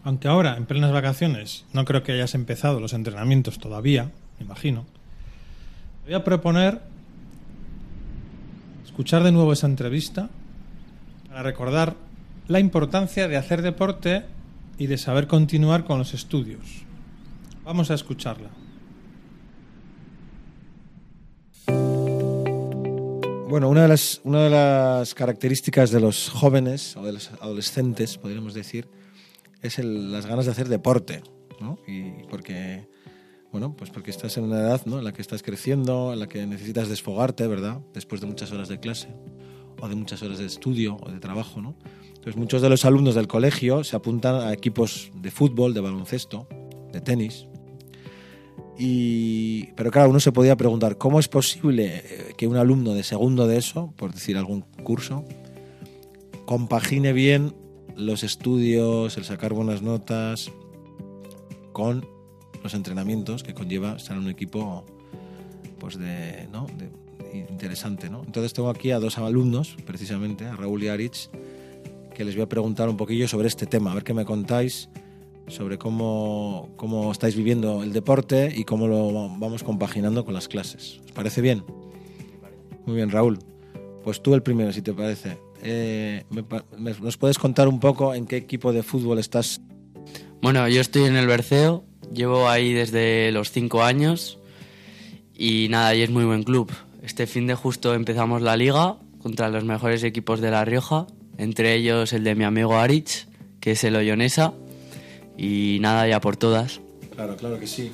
Aunque 0.04 0.28
ahora, 0.28 0.56
en 0.56 0.66
plenas 0.66 0.92
vacaciones, 0.92 1.64
no 1.72 1.84
creo 1.84 2.02
que 2.02 2.12
hayas 2.12 2.34
empezado 2.34 2.80
los 2.80 2.92
entrenamientos 2.92 3.58
todavía, 3.58 4.10
me 4.38 4.46
imagino, 4.46 4.84
voy 6.04 6.14
a 6.14 6.24
proponer 6.24 6.80
escuchar 8.84 9.22
de 9.22 9.32
nuevo 9.32 9.52
esa 9.52 9.66
entrevista 9.66 10.28
para 11.28 11.42
recordar 11.42 11.96
la 12.48 12.60
importancia 12.60 13.28
de 13.28 13.36
hacer 13.36 13.62
deporte 13.62 14.24
y 14.76 14.86
de 14.86 14.98
saber 14.98 15.28
continuar 15.28 15.84
con 15.84 15.98
los 15.98 16.12
estudios. 16.14 16.84
Vamos 17.64 17.90
a 17.90 17.94
escucharla. 17.94 18.50
Bueno, 23.48 23.68
una 23.68 23.86
de 23.86 24.50
las 24.50 25.14
características 25.14 25.90
de 25.90 26.00
los 26.00 26.28
jóvenes 26.28 26.96
o 26.96 27.02
de 27.02 27.12
los 27.12 27.30
adolescentes, 27.40 28.18
podríamos 28.18 28.54
decir, 28.54 28.88
es 29.62 29.78
el- 29.78 30.12
las 30.12 30.26
ganas 30.26 30.44
de 30.46 30.50
hacer 30.52 30.68
deporte, 30.68 31.22
¿no? 31.60 31.78
Y 31.86 32.24
porque, 32.28 32.86
bueno, 33.52 33.74
pues 33.76 33.90
porque 33.90 34.10
estás 34.10 34.36
en 34.36 34.44
una 34.44 34.58
edad 34.60 34.82
¿no? 34.86 34.98
en 34.98 35.04
la 35.04 35.12
que 35.12 35.22
estás 35.22 35.42
creciendo, 35.42 36.12
en 36.12 36.18
la 36.20 36.28
que 36.28 36.46
necesitas 36.46 36.88
desfogarte, 36.88 37.46
¿verdad? 37.46 37.80
Después 37.94 38.20
de 38.20 38.26
muchas 38.26 38.50
horas 38.52 38.68
de 38.68 38.80
clase 38.80 39.08
o 39.80 39.88
de 39.88 39.94
muchas 39.94 40.22
horas 40.22 40.38
de 40.38 40.46
estudio 40.46 40.96
o 41.00 41.10
de 41.10 41.18
trabajo, 41.20 41.60
¿no? 41.60 41.74
Entonces 42.08 42.36
muchos 42.36 42.62
de 42.62 42.68
los 42.68 42.84
alumnos 42.84 43.14
del 43.16 43.26
colegio 43.26 43.82
se 43.82 43.96
apuntan 43.96 44.36
a 44.36 44.52
equipos 44.52 45.10
de 45.14 45.30
fútbol, 45.30 45.74
de 45.74 45.80
baloncesto, 45.80 46.46
de 46.92 47.00
tenis. 47.00 47.46
Y, 48.78 49.66
pero 49.76 49.90
claro, 49.90 50.10
uno 50.10 50.20
se 50.20 50.32
podía 50.32 50.56
preguntar, 50.56 50.98
¿cómo 50.98 51.20
es 51.20 51.28
posible 51.28 52.02
eh, 52.04 52.34
que 52.36 52.46
un 52.46 52.56
alumno 52.56 52.94
de 52.94 53.02
segundo 53.02 53.46
de 53.46 53.58
eso, 53.58 53.92
por 53.96 54.12
decir 54.12 54.36
algún 54.36 54.62
curso, 54.82 55.24
compagine 56.46 57.12
bien 57.12 57.54
los 57.96 58.22
estudios, 58.22 59.16
el 59.16 59.24
sacar 59.24 59.52
buenas 59.52 59.82
notas, 59.82 60.50
con 61.72 62.06
los 62.62 62.74
entrenamientos 62.74 63.42
que 63.42 63.54
conlleva 63.54 63.96
estar 63.96 64.16
en 64.16 64.24
un 64.24 64.30
equipo 64.30 64.84
pues 65.78 65.98
de, 65.98 66.48
¿no? 66.52 66.66
de- 66.78 66.90
interesante. 67.48 68.10
¿no? 68.10 68.22
Entonces 68.24 68.52
tengo 68.52 68.68
aquí 68.68 68.90
a 68.90 68.98
dos 68.98 69.16
alumnos, 69.18 69.76
precisamente, 69.86 70.44
a 70.46 70.54
Raúl 70.54 70.82
y 70.82 70.88
Aritz, 70.88 71.30
que 72.14 72.24
les 72.24 72.34
voy 72.34 72.42
a 72.44 72.48
preguntar 72.48 72.88
un 72.90 72.96
poquillo 72.98 73.26
sobre 73.26 73.48
este 73.48 73.66
tema, 73.66 73.90
a 73.92 73.94
ver 73.94 74.04
qué 74.04 74.12
me 74.14 74.24
contáis 74.24 74.88
sobre 75.48 75.76
cómo, 75.76 76.68
cómo 76.76 77.10
estáis 77.10 77.34
viviendo 77.34 77.82
el 77.82 77.92
deporte 77.92 78.52
y 78.54 78.64
cómo 78.64 78.86
lo 78.86 79.12
vamos 79.38 79.64
compaginando 79.64 80.24
con 80.24 80.34
las 80.34 80.46
clases. 80.46 81.00
¿Os 81.04 81.12
parece 81.12 81.40
bien? 81.40 81.64
Muy 82.86 82.96
bien, 82.96 83.10
Raúl. 83.10 83.38
Pues 84.04 84.22
tú 84.22 84.34
el 84.34 84.42
primero, 84.42 84.72
si 84.72 84.82
te 84.82 84.92
parece. 84.92 85.38
Eh, 85.62 86.24
me 86.30 86.42
pa- 86.42 86.64
me- 86.76 86.94
¿Nos 87.00 87.16
puedes 87.16 87.38
contar 87.38 87.68
un 87.68 87.78
poco 87.80 88.14
en 88.14 88.26
qué 88.26 88.36
equipo 88.36 88.72
de 88.72 88.82
fútbol 88.82 89.18
estás? 89.18 89.60
Bueno, 90.40 90.66
yo 90.68 90.80
estoy 90.80 91.04
en 91.04 91.16
el 91.16 91.26
Berceo, 91.26 91.84
llevo 92.12 92.48
ahí 92.48 92.72
desde 92.72 93.30
los 93.32 93.52
5 93.52 93.82
años 93.84 94.38
y 95.36 95.68
nada, 95.70 95.94
y 95.94 96.02
es 96.02 96.10
muy 96.10 96.24
buen 96.24 96.42
club. 96.42 96.70
Este 97.02 97.26
fin 97.26 97.46
de 97.46 97.54
justo 97.54 97.94
empezamos 97.94 98.42
la 98.42 98.56
liga 98.56 98.96
contra 99.20 99.48
los 99.50 99.64
mejores 99.64 100.02
equipos 100.02 100.40
de 100.40 100.50
La 100.50 100.64
Rioja, 100.64 101.06
entre 101.38 101.74
ellos 101.74 102.12
el 102.12 102.24
de 102.24 102.34
mi 102.34 102.44
amigo 102.44 102.76
Aritz, 102.76 103.26
que 103.60 103.72
es 103.72 103.84
el 103.84 103.94
Ollonesa, 103.96 104.52
y 105.38 105.78
nada, 105.80 106.06
ya 106.08 106.20
por 106.20 106.36
todas. 106.36 106.80
Claro, 107.14 107.36
claro 107.36 107.58
que 107.60 107.66
sí. 107.68 107.92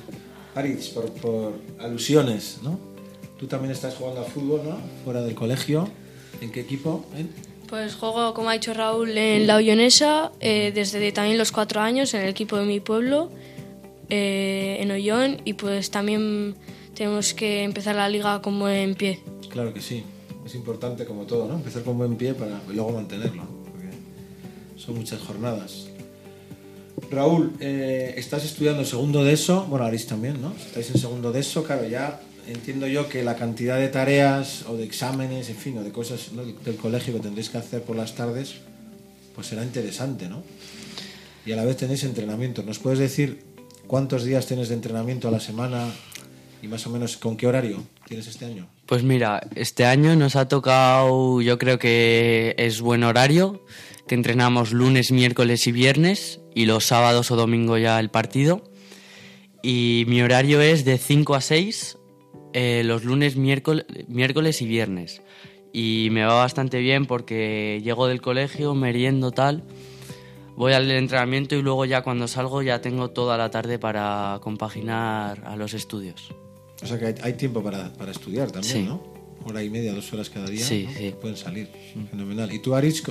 Aritz, 0.55 0.89
por, 0.89 1.11
por 1.13 1.53
alusiones, 1.79 2.59
¿no? 2.63 2.79
Tú 3.39 3.45
también 3.47 3.71
estás 3.71 3.95
jugando 3.95 4.21
al 4.21 4.25
fútbol, 4.27 4.61
¿no? 4.67 4.77
Fuera 5.05 5.21
del 5.21 5.35
colegio. 5.35 5.87
¿En 6.41 6.51
qué 6.51 6.61
equipo? 6.61 7.05
Pues 7.69 7.93
juego, 7.93 8.33
como 8.33 8.49
ha 8.49 8.53
dicho 8.53 8.73
Raúl, 8.73 9.15
en 9.15 9.45
la 9.45 9.57
Ollonesa 9.57 10.31
eh, 10.39 10.71
desde 10.73 11.11
también 11.11 11.37
los 11.37 11.51
cuatro 11.51 11.81
años 11.81 12.15
en 12.15 12.21
el 12.23 12.29
equipo 12.29 12.57
de 12.57 12.65
mi 12.65 12.79
pueblo, 12.79 13.29
eh, 14.09 14.77
en 14.79 14.89
Ollón, 14.89 15.37
y 15.45 15.53
pues 15.53 15.91
también 15.91 16.55
tenemos 16.95 17.35
que 17.35 17.63
empezar 17.63 17.95
la 17.95 18.09
liga 18.09 18.41
con 18.41 18.57
buen 18.57 18.95
pie. 18.95 19.19
Claro 19.49 19.71
que 19.71 19.81
sí. 19.81 20.03
Es 20.43 20.55
importante 20.55 21.05
como 21.05 21.25
todo, 21.25 21.47
¿no? 21.47 21.55
Empezar 21.55 21.83
con 21.83 21.95
buen 21.99 22.15
pie 22.15 22.33
para 22.33 22.59
luego 22.69 22.91
mantenerlo. 22.91 23.43
Porque 23.71 23.89
son 24.75 24.95
muchas 24.95 25.21
jornadas. 25.21 25.89
Raúl, 27.11 27.53
eh, 27.59 28.15
estás 28.17 28.45
estudiando 28.45 28.83
segundo 28.83 29.23
de 29.23 29.33
eso, 29.33 29.65
bueno, 29.69 29.85
Aris 29.85 30.07
también, 30.07 30.41
¿no? 30.41 30.53
Estáis 30.53 30.89
en 30.89 30.97
segundo 30.97 31.31
de 31.31 31.41
eso, 31.41 31.63
claro, 31.63 31.87
ya 31.87 32.19
entiendo 32.51 32.87
yo 32.87 33.07
que 33.07 33.23
la 33.23 33.35
cantidad 33.35 33.77
de 33.77 33.89
tareas 33.89 34.65
o 34.67 34.75
de 34.75 34.83
exámenes, 34.83 35.49
en 35.49 35.55
fin, 35.55 35.77
o 35.77 35.83
de 35.83 35.91
cosas 35.91 36.31
¿no? 36.33 36.43
del, 36.43 36.75
colegio 36.75 37.13
que 37.13 37.19
tendréis 37.19 37.49
que 37.49 37.57
hacer 37.57 37.83
por 37.83 37.95
las 37.95 38.15
tardes, 38.15 38.55
pues 39.35 39.47
será 39.47 39.63
interesante, 39.63 40.27
¿no? 40.27 40.43
Y 41.45 41.51
a 41.51 41.55
la 41.55 41.65
vez 41.65 41.77
tenéis 41.77 42.03
entrenamiento. 42.03 42.63
¿Nos 42.63 42.79
puedes 42.79 42.99
decir 42.99 43.43
cuántos 43.87 44.23
días 44.23 44.45
tienes 44.45 44.69
de 44.69 44.75
entrenamiento 44.75 45.27
a 45.27 45.31
la 45.31 45.39
semana 45.39 45.87
y 46.61 46.67
más 46.67 46.85
o 46.85 46.89
menos 46.89 47.17
con 47.17 47.37
qué 47.37 47.47
horario 47.47 47.83
tienes 48.07 48.27
este 48.27 48.45
año? 48.45 48.67
Pues 48.85 49.03
mira, 49.03 49.41
este 49.55 49.85
año 49.85 50.15
nos 50.15 50.35
ha 50.35 50.47
tocado, 50.47 51.41
yo 51.41 51.57
creo 51.57 51.79
que 51.79 52.55
es 52.57 52.81
buen 52.81 53.03
horario, 53.03 53.63
que 54.07 54.15
entrenamos 54.15 54.73
lunes, 54.73 55.11
miércoles 55.11 55.67
y 55.67 55.71
viernes 55.71 56.41
y 56.55 56.65
los 56.65 56.85
sábados 56.85 57.31
o 57.31 57.35
domingo 57.35 57.77
ya 57.77 57.99
el 57.99 58.09
partido. 58.09 58.63
Y 59.61 60.05
mi 60.07 60.21
horario 60.21 60.61
es 60.61 60.85
de 60.85 60.97
5 60.97 61.35
a 61.35 61.41
6 61.41 61.98
eh, 62.53 62.83
los 62.85 63.03
lunes, 63.03 63.35
miércoles, 63.35 63.85
miércoles 64.07 64.61
y 64.61 64.65
viernes. 64.67 65.21
Y 65.71 66.09
me 66.11 66.23
va 66.25 66.33
bastante 66.33 66.79
bien 66.79 67.05
porque 67.05 67.79
llego 67.83 68.07
del 68.07 68.21
colegio, 68.21 68.73
meriendo 68.73 69.31
tal, 69.31 69.63
voy 70.55 70.73
al 70.73 70.89
entrenamiento 70.89 71.55
y 71.55 71.61
luego 71.61 71.85
ya 71.85 72.01
cuando 72.01 72.27
salgo 72.27 72.61
ya 72.63 72.81
tengo 72.81 73.11
toda 73.11 73.37
la 73.37 73.51
tarde 73.51 73.77
para 73.79 74.39
compaginar 74.41 75.43
a 75.45 75.55
los 75.55 75.73
estudios. 75.73 76.33
O 76.81 76.87
sea 76.87 76.97
que 76.97 77.05
hay, 77.07 77.15
hay 77.21 77.33
tiempo 77.33 77.61
para, 77.61 77.93
para 77.93 78.11
estudiar 78.11 78.51
también, 78.51 78.73
Sí. 78.73 78.83
¿no? 78.83 79.03
Hora 79.45 79.63
y 79.63 79.69
media, 79.69 79.93
dos 79.93 80.11
horas 80.11 80.29
cada 80.29 80.47
día. 80.49 80.65
Sí, 80.65 80.85
¿no? 80.89 80.97
sí. 80.97 81.15
Pueden 81.21 81.37
salir. 81.37 81.69
Fenomenal. 82.11 82.51
¿Y 82.51 82.59
tú, 82.59 82.75
Aritz, 82.75 83.03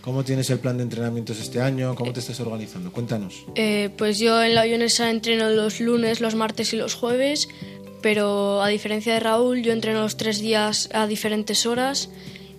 cómo 0.00 0.24
tienes 0.24 0.50
el 0.50 0.58
plan 0.58 0.76
de 0.78 0.82
entrenamientos 0.82 1.38
este 1.38 1.60
año? 1.60 1.94
¿Cómo 1.94 2.12
te 2.12 2.18
estás 2.20 2.40
organizando? 2.40 2.90
Cuéntanos. 2.90 3.44
Eh, 3.54 3.90
pues 3.96 4.18
yo 4.18 4.42
en 4.42 4.54
la 4.56 4.62
Ollonesa 4.62 5.10
entreno 5.10 5.48
los 5.50 5.80
lunes, 5.80 6.20
los 6.20 6.34
martes 6.34 6.72
y 6.72 6.76
los 6.76 6.94
jueves, 6.94 7.48
pero 8.02 8.62
a 8.62 8.68
diferencia 8.68 9.14
de 9.14 9.20
Raúl, 9.20 9.62
yo 9.62 9.72
entreno 9.72 10.00
los 10.00 10.16
tres 10.16 10.40
días 10.40 10.88
a 10.92 11.06
diferentes 11.06 11.66
horas 11.66 12.10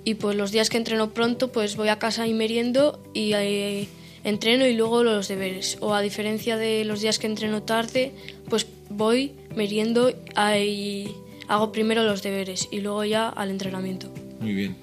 y 0.03 0.15
pues 0.15 0.35
los 0.35 0.51
días 0.51 0.69
que 0.69 0.77
entreno 0.77 1.11
pronto, 1.13 1.51
pues 1.51 1.75
voy 1.75 1.89
a 1.89 1.99
casa 1.99 2.27
y 2.27 2.33
meriendo 2.33 3.01
y 3.13 3.33
eh, 3.33 3.87
entreno 4.23 4.65
y 4.65 4.73
luego 4.73 5.03
los 5.03 5.27
deberes. 5.27 5.77
O 5.81 5.93
a 5.93 6.01
diferencia 6.01 6.57
de 6.57 6.85
los 6.85 7.01
días 7.01 7.19
que 7.19 7.27
entreno 7.27 7.63
tarde, 7.63 8.11
pues 8.49 8.65
voy 8.89 9.33
meriendo 9.55 10.09
y 10.09 11.07
hago 11.47 11.71
primero 11.71 12.03
los 12.03 12.23
deberes 12.23 12.67
y 12.71 12.79
luego 12.81 13.03
ya 13.05 13.29
al 13.29 13.49
entrenamiento. 13.51 14.09
Muy 14.39 14.53
bien. 14.53 14.75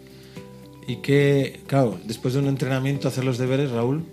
Y 0.87 0.97
qué, 0.97 1.61
claro, 1.67 1.99
después 2.05 2.35
de 2.35 2.41
un 2.41 2.47
entrenamiento, 2.47 3.09
hacer 3.09 3.25
los 3.25 3.37
deberes, 3.39 3.71
Raúl, 3.71 4.05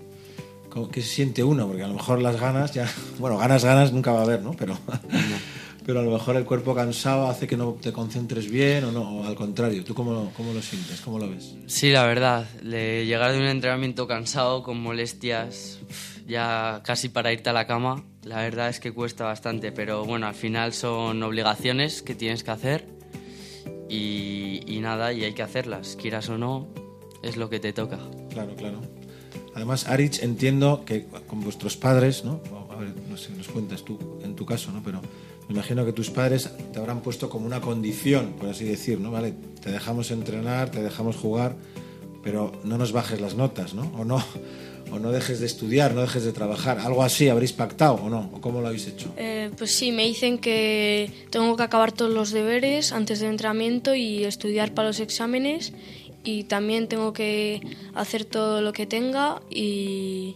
¿cómo- 0.68 0.90
¿qué 0.90 1.00
se 1.02 1.08
siente 1.08 1.42
uno? 1.42 1.66
Porque 1.66 1.82
a 1.82 1.88
lo 1.88 1.94
mejor 1.94 2.20
las 2.20 2.38
ganas 2.38 2.72
ya. 2.74 2.86
Bueno, 3.18 3.38
ganas, 3.38 3.64
ganas 3.64 3.92
nunca 3.92 4.12
va 4.12 4.20
a 4.20 4.22
haber, 4.24 4.42
¿no? 4.42 4.52
Pero, 4.52 4.76
pero 5.86 6.00
a 6.00 6.02
lo 6.02 6.10
mejor 6.10 6.34
el 6.36 6.44
cuerpo 6.44 6.74
cansado 6.74 7.28
hace 7.28 7.46
que 7.46 7.56
no 7.56 7.76
te 7.80 7.92
concentres 7.92 8.50
bien 8.50 8.82
o 8.84 8.90
no, 8.92 9.20
o 9.20 9.24
al 9.24 9.36
contrario. 9.36 9.84
¿Tú 9.84 9.94
cómo, 9.94 10.32
cómo 10.36 10.52
lo 10.52 10.60
sientes? 10.60 11.00
¿Cómo 11.00 11.18
lo 11.20 11.30
ves? 11.30 11.54
Sí, 11.68 11.90
la 11.92 12.04
verdad, 12.04 12.44
le- 12.62 13.06
llegar 13.06 13.30
de 13.32 13.38
un 13.38 13.44
entrenamiento 13.44 14.08
cansado, 14.08 14.64
con 14.64 14.80
molestias, 14.80 15.78
ya 16.26 16.82
casi 16.84 17.08
para 17.08 17.32
irte 17.32 17.50
a 17.50 17.52
la 17.52 17.68
cama, 17.68 18.02
la 18.24 18.38
verdad 18.42 18.68
es 18.68 18.80
que 18.80 18.92
cuesta 18.92 19.24
bastante, 19.24 19.70
pero 19.70 20.04
bueno, 20.04 20.26
al 20.26 20.34
final 20.34 20.72
son 20.72 21.22
obligaciones 21.22 22.02
que 22.02 22.16
tienes 22.16 22.42
que 22.42 22.50
hacer 22.50 22.84
y, 23.88 24.62
y 24.66 24.80
nada, 24.80 25.12
y 25.12 25.22
hay 25.24 25.32
que 25.34 25.42
hacerlas, 25.42 25.96
quieras 26.00 26.28
o 26.28 26.36
no, 26.38 26.66
es 27.22 27.36
lo 27.36 27.48
que 27.48 27.60
te 27.60 27.72
toca. 27.72 27.98
Claro, 28.30 28.54
claro. 28.56 28.80
Además, 29.54 29.86
Aritz, 29.86 30.22
entiendo 30.22 30.82
que 30.84 31.06
con 31.26 31.40
vuestros 31.40 31.76
padres, 31.76 32.24
¿no? 32.24 32.40
A 32.70 32.76
ver, 32.76 32.92
no 33.08 33.16
sé, 33.16 33.30
nos 33.30 33.48
cuentas 33.48 33.82
tú, 33.84 33.98
en 34.22 34.34
tu 34.34 34.44
caso, 34.44 34.70
¿no? 34.72 34.82
Pero 34.84 35.00
imagino 35.48 35.84
que 35.84 35.92
tus 35.92 36.10
padres 36.10 36.50
te 36.72 36.78
habrán 36.78 37.00
puesto 37.00 37.28
como 37.28 37.46
una 37.46 37.60
condición, 37.60 38.34
por 38.38 38.48
así 38.48 38.64
decir, 38.64 38.98
¿no? 39.00 39.10
Vale, 39.10 39.34
te 39.62 39.70
dejamos 39.70 40.10
entrenar, 40.10 40.70
te 40.70 40.82
dejamos 40.82 41.16
jugar, 41.16 41.56
pero 42.22 42.52
no 42.64 42.78
nos 42.78 42.92
bajes 42.92 43.20
las 43.20 43.34
notas, 43.34 43.74
¿no? 43.74 43.92
O 43.96 44.04
no, 44.04 44.22
o 44.90 44.98
no 44.98 45.12
dejes 45.12 45.40
de 45.40 45.46
estudiar, 45.46 45.94
no 45.94 46.00
dejes 46.00 46.24
de 46.24 46.32
trabajar. 46.32 46.78
Algo 46.78 47.02
así 47.02 47.28
habréis 47.28 47.52
pactado 47.52 47.94
o 47.94 48.10
no, 48.10 48.30
o 48.32 48.40
cómo 48.40 48.60
lo 48.60 48.68
habéis 48.68 48.86
hecho. 48.86 49.12
Eh, 49.16 49.50
pues 49.56 49.76
sí, 49.76 49.92
me 49.92 50.04
dicen 50.04 50.38
que 50.38 51.10
tengo 51.30 51.56
que 51.56 51.62
acabar 51.62 51.92
todos 51.92 52.12
los 52.12 52.30
deberes 52.32 52.92
antes 52.92 53.20
del 53.20 53.30
entrenamiento 53.30 53.94
y 53.94 54.24
estudiar 54.24 54.74
para 54.74 54.88
los 54.88 55.00
exámenes 55.00 55.72
y 56.24 56.44
también 56.44 56.88
tengo 56.88 57.12
que 57.12 57.60
hacer 57.94 58.24
todo 58.24 58.60
lo 58.60 58.72
que 58.72 58.86
tenga 58.86 59.40
y, 59.48 60.34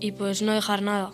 y 0.00 0.12
pues 0.12 0.42
no 0.42 0.52
dejar 0.52 0.82
nada. 0.82 1.12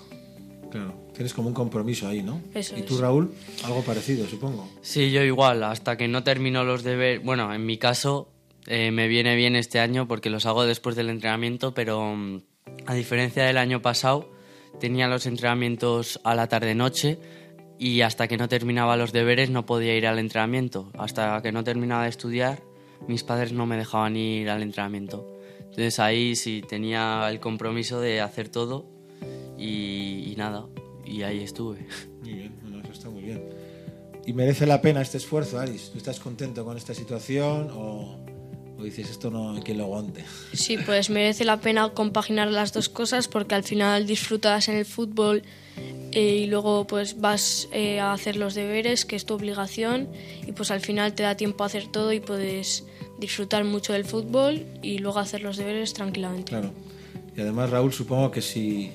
Claro, 0.71 0.95
tienes 1.13 1.35
como 1.35 1.49
un 1.49 1.55
compromiso 1.55 2.09
ahí, 2.09 2.23
¿no? 2.23 2.41
Eso 2.55 2.77
y 2.77 2.83
tú, 2.83 2.95
es. 2.95 3.01
Raúl, 3.01 3.33
algo 3.65 3.83
parecido, 3.83 4.27
supongo. 4.27 4.69
Sí, 4.81 5.11
yo 5.11 5.23
igual, 5.23 5.63
hasta 5.63 5.97
que 5.97 6.09
no 6.09 6.23
termino 6.25 6.65
los 6.65 6.83
deberes, 6.83 7.23
bueno, 7.23 7.53
en 7.55 7.65
mi 7.67 7.79
caso 7.79 8.29
eh, 8.67 8.91
me 8.91 9.09
viene 9.09 9.35
bien 9.37 9.57
este 9.57 9.81
año 9.81 10.07
porque 10.07 10.31
los 10.31 10.47
hago 10.47 10.65
después 10.65 10.97
del 10.97 11.11
entrenamiento, 11.11 11.75
pero 11.75 12.15
mm, 12.15 12.43
a 12.87 12.95
diferencia 12.95 13.45
del 13.45 13.59
año 13.59 13.83
pasado, 13.83 14.31
tenía 14.81 15.09
los 15.09 15.27
entrenamientos 15.27 16.21
a 16.25 16.35
la 16.35 16.49
tarde-noche 16.49 17.19
y 17.79 18.03
hasta 18.03 18.29
que 18.29 18.37
no 18.37 18.49
terminaba 18.49 18.97
los 18.97 19.13
deberes 19.13 19.51
no 19.51 19.67
podía 19.67 19.97
ir 19.97 20.07
al 20.07 20.19
entrenamiento. 20.19 20.91
Hasta 20.97 21.43
que 21.43 21.53
no 21.53 21.65
terminaba 21.65 22.05
de 22.05 22.11
estudiar, 22.11 22.63
mis 23.09 23.25
padres 23.25 23.53
no 23.53 23.67
me 23.67 23.77
dejaban 23.77 24.17
ir 24.17 24.49
al 24.51 24.63
entrenamiento. 24.63 25.27
Entonces 25.59 25.99
ahí 25.99 26.37
sí 26.37 26.63
tenía 26.67 27.27
el 27.29 27.41
compromiso 27.41 28.01
de 28.01 28.21
hacer 28.21 28.49
todo 28.49 28.87
y, 29.59 30.31
y 30.31 30.35
nada, 30.37 30.67
y 31.13 31.23
ahí 31.23 31.43
estuve. 31.43 31.87
Muy 32.23 32.33
bien, 32.33 32.55
bueno, 32.63 32.81
eso 32.83 32.93
está 32.93 33.11
muy 33.11 33.23
bien. 33.23 33.43
¿Y 34.25 34.33
merece 34.33 34.67
la 34.67 34.81
pena 34.81 35.03
este 35.03 35.19
esfuerzo, 35.19 35.59
Aris? 35.59 35.91
¿Tú 35.91 35.99
estás 35.99 36.21
contento 36.21 36.65
con 36.65 36.77
esta 36.77 36.95
situación 36.95 37.71
o, 37.73 38.25
o 38.79 38.83
dices 38.85 39.11
esto 39.11 39.31
no 39.31 39.55
hay 39.55 39.63
quien 39.63 39.79
lo 39.79 39.85
aguante? 39.85 40.25
Sí, 40.53 40.79
pues 40.79 41.11
merece 41.11 41.45
la 41.45 41.61
pena 41.61 41.91
compaginar 41.91 42.49
las 42.49 42.73
dos 42.73 42.89
cosas 42.89 43.29
porque 43.29 43.55
al 43.55 43.65
final 43.65 44.07
disfrutas 44.07 44.69
en 44.69 44.77
el 44.77 44.85
fútbol 44.85 45.43
eh, 46.13 46.37
y 46.43 46.47
luego 46.47 46.87
pues 46.87 47.21
vas 47.21 47.69
eh, 47.73 47.99
a 47.99 48.13
hacer 48.13 48.37
los 48.37 48.55
deberes, 48.55 49.05
que 49.05 49.17
es 49.17 49.25
tu 49.25 49.35
obligación, 49.35 50.09
y 50.47 50.53
pues 50.53 50.71
al 50.71 50.81
final 50.81 51.15
te 51.15 51.25
da 51.25 51.37
tiempo 51.37 51.65
a 51.65 51.67
hacer 51.67 51.89
todo 51.91 52.13
y 52.13 52.21
puedes 52.21 52.85
disfrutar 53.19 53.65
mucho 53.65 53.93
del 53.93 54.05
fútbol 54.05 54.67
y 54.83 54.99
luego 54.99 55.19
hacer 55.19 55.43
los 55.43 55.57
deberes 55.57 55.95
tranquilamente. 55.95 56.51
Claro. 56.51 56.71
Y 57.37 57.41
además, 57.41 57.71
Raúl, 57.71 57.93
supongo 57.93 58.31
que 58.31 58.43
si, 58.43 58.93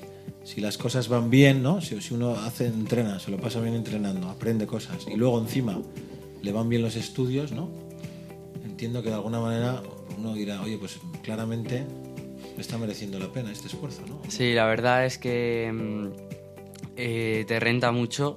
si 0.48 0.62
las 0.62 0.78
cosas 0.78 1.08
van 1.08 1.28
bien, 1.28 1.62
¿no? 1.62 1.82
Si, 1.82 2.00
si 2.00 2.14
uno 2.14 2.30
hace, 2.30 2.68
entrena, 2.68 3.20
se 3.20 3.30
lo 3.30 3.36
pasa 3.36 3.60
bien 3.60 3.74
entrenando, 3.74 4.30
aprende 4.30 4.66
cosas 4.66 5.06
y 5.06 5.14
luego 5.14 5.38
encima 5.38 5.78
le 6.40 6.52
van 6.52 6.70
bien 6.70 6.80
los 6.80 6.96
estudios, 6.96 7.52
¿no? 7.52 7.70
Entiendo 8.64 9.02
que 9.02 9.10
de 9.10 9.16
alguna 9.16 9.40
manera 9.40 9.82
uno 10.16 10.32
dirá, 10.32 10.62
oye, 10.62 10.78
pues 10.78 10.98
claramente 11.22 11.84
me 12.56 12.62
está 12.62 12.78
mereciendo 12.78 13.18
la 13.18 13.30
pena 13.30 13.52
este 13.52 13.66
esfuerzo, 13.66 14.00
¿no? 14.08 14.22
Sí, 14.28 14.54
la 14.54 14.64
verdad 14.64 15.04
es 15.04 15.18
que 15.18 15.70
mm, 15.70 16.06
eh, 16.96 17.44
te 17.46 17.60
renta 17.60 17.92
mucho 17.92 18.34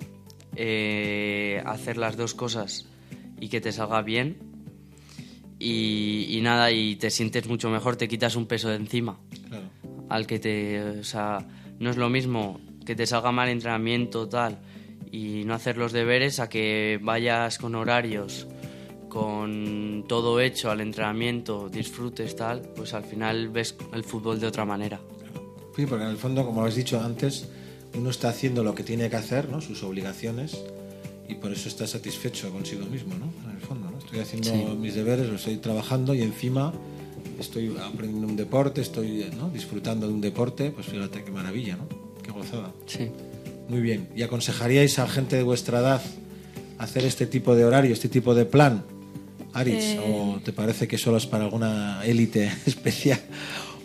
eh, 0.58 1.64
hacer 1.66 1.96
las 1.96 2.18
dos 2.18 2.34
cosas 2.34 2.88
y 3.40 3.48
que 3.48 3.62
te 3.62 3.72
salga 3.72 4.02
bien. 4.02 4.38
Y, 5.60 6.26
y 6.30 6.42
nada, 6.42 6.74
y 6.74 6.98
te 6.98 7.10
sientes 7.10 7.48
mucho 7.48 7.70
mejor, 7.70 7.96
te 7.96 8.10
quitas 8.10 8.36
un 8.36 8.48
peso 8.48 8.68
de 8.68 8.76
encima. 8.76 9.18
Claro. 9.48 9.70
Al 10.10 10.28
que 10.28 10.40
te. 10.40 10.82
O 11.00 11.04
sea, 11.06 11.48
no 11.82 11.90
es 11.90 11.98
lo 11.98 12.10
mismo 12.10 12.62
que 12.86 12.96
te 12.96 13.06
salga 13.06 13.32
mal 13.32 13.50
entrenamiento, 13.50 14.30
tal, 14.30 14.60
y 15.12 15.44
no 15.46 15.54
hacer 15.54 15.78
los 15.78 15.92
deberes 15.92 16.40
a 16.40 16.48
que 16.48 17.00
vayas 17.02 17.58
con 17.58 17.76
horarios, 17.76 18.48
con 19.10 20.06
todo 20.08 20.40
hecho 20.40 20.72
al 20.72 20.80
entrenamiento, 20.82 21.68
disfrutes, 21.70 22.36
tal, 22.36 22.62
pues 22.76 22.94
al 22.94 23.04
final 23.04 23.50
ves 23.50 23.76
el 23.94 24.04
fútbol 24.04 24.40
de 24.40 24.48
otra 24.48 24.64
manera. 24.66 25.00
Sí, 25.76 25.86
porque 25.86 26.04
en 26.06 26.12
el 26.12 26.18
fondo, 26.18 26.46
como 26.46 26.64
has 26.64 26.76
dicho 26.76 27.00
antes, 27.02 27.48
uno 27.94 28.10
está 28.10 28.30
haciendo 28.30 28.64
lo 28.64 28.74
que 28.74 28.84
tiene 28.84 29.10
que 29.10 29.18
hacer, 29.18 29.50
¿no? 29.50 29.60
Sus 29.60 29.84
obligaciones 29.84 30.58
y 31.28 31.36
por 31.36 31.52
eso 31.52 31.68
está 31.68 31.88
satisfecho 31.88 32.50
consigo 32.52 32.86
mismo, 32.86 33.16
¿no? 33.16 33.32
En 33.50 33.56
el 33.58 33.62
fondo, 33.62 33.90
¿no? 33.92 33.98
Estoy 33.98 34.20
haciendo 34.20 34.50
Sí. 34.50 34.78
mis 34.78 34.96
deberes, 34.96 35.28
lo 35.28 35.36
estoy 35.36 35.58
trabajando 35.58 36.14
y 36.14 36.22
encima 36.22 36.74
estoy 37.40 37.76
aprendiendo 37.78 38.28
un 38.28 38.36
deporte, 38.36 38.82
estoy 38.82 39.26
¿no? 39.38 39.50
disfrutando 39.50 40.08
de 40.08 40.14
un 40.14 40.22
deporte, 40.22 40.72
pues 40.72 40.88
fíjate 40.88 41.24
qué 41.24 41.32
maravilla, 41.32 41.78
¿no? 41.78 41.88
Qué 42.22 42.32
gozada. 42.32 42.72
Sí. 42.86 43.10
Muy 43.68 43.82
bien. 43.82 44.10
¿Y 44.16 44.24
aconsejaríais 44.24 45.00
a 45.00 45.08
gente 45.08 45.36
de 45.36 45.44
vuestra 45.44 45.80
edad 45.80 46.02
hacer 46.78 47.06
este 47.06 47.26
tipo 47.26 47.56
de 47.56 47.66
horario, 47.66 47.94
este 47.94 48.10
tipo 48.10 48.36
de 48.36 48.46
plan? 48.46 48.84
Eh. 49.66 50.00
¿O 50.08 50.40
te 50.44 50.54
parece 50.54 50.88
que 50.88 50.98
solo 50.98 51.18
es 51.18 51.26
para 51.26 51.46
alguna 51.46 52.02
élite 52.06 52.52
especial? 52.66 53.20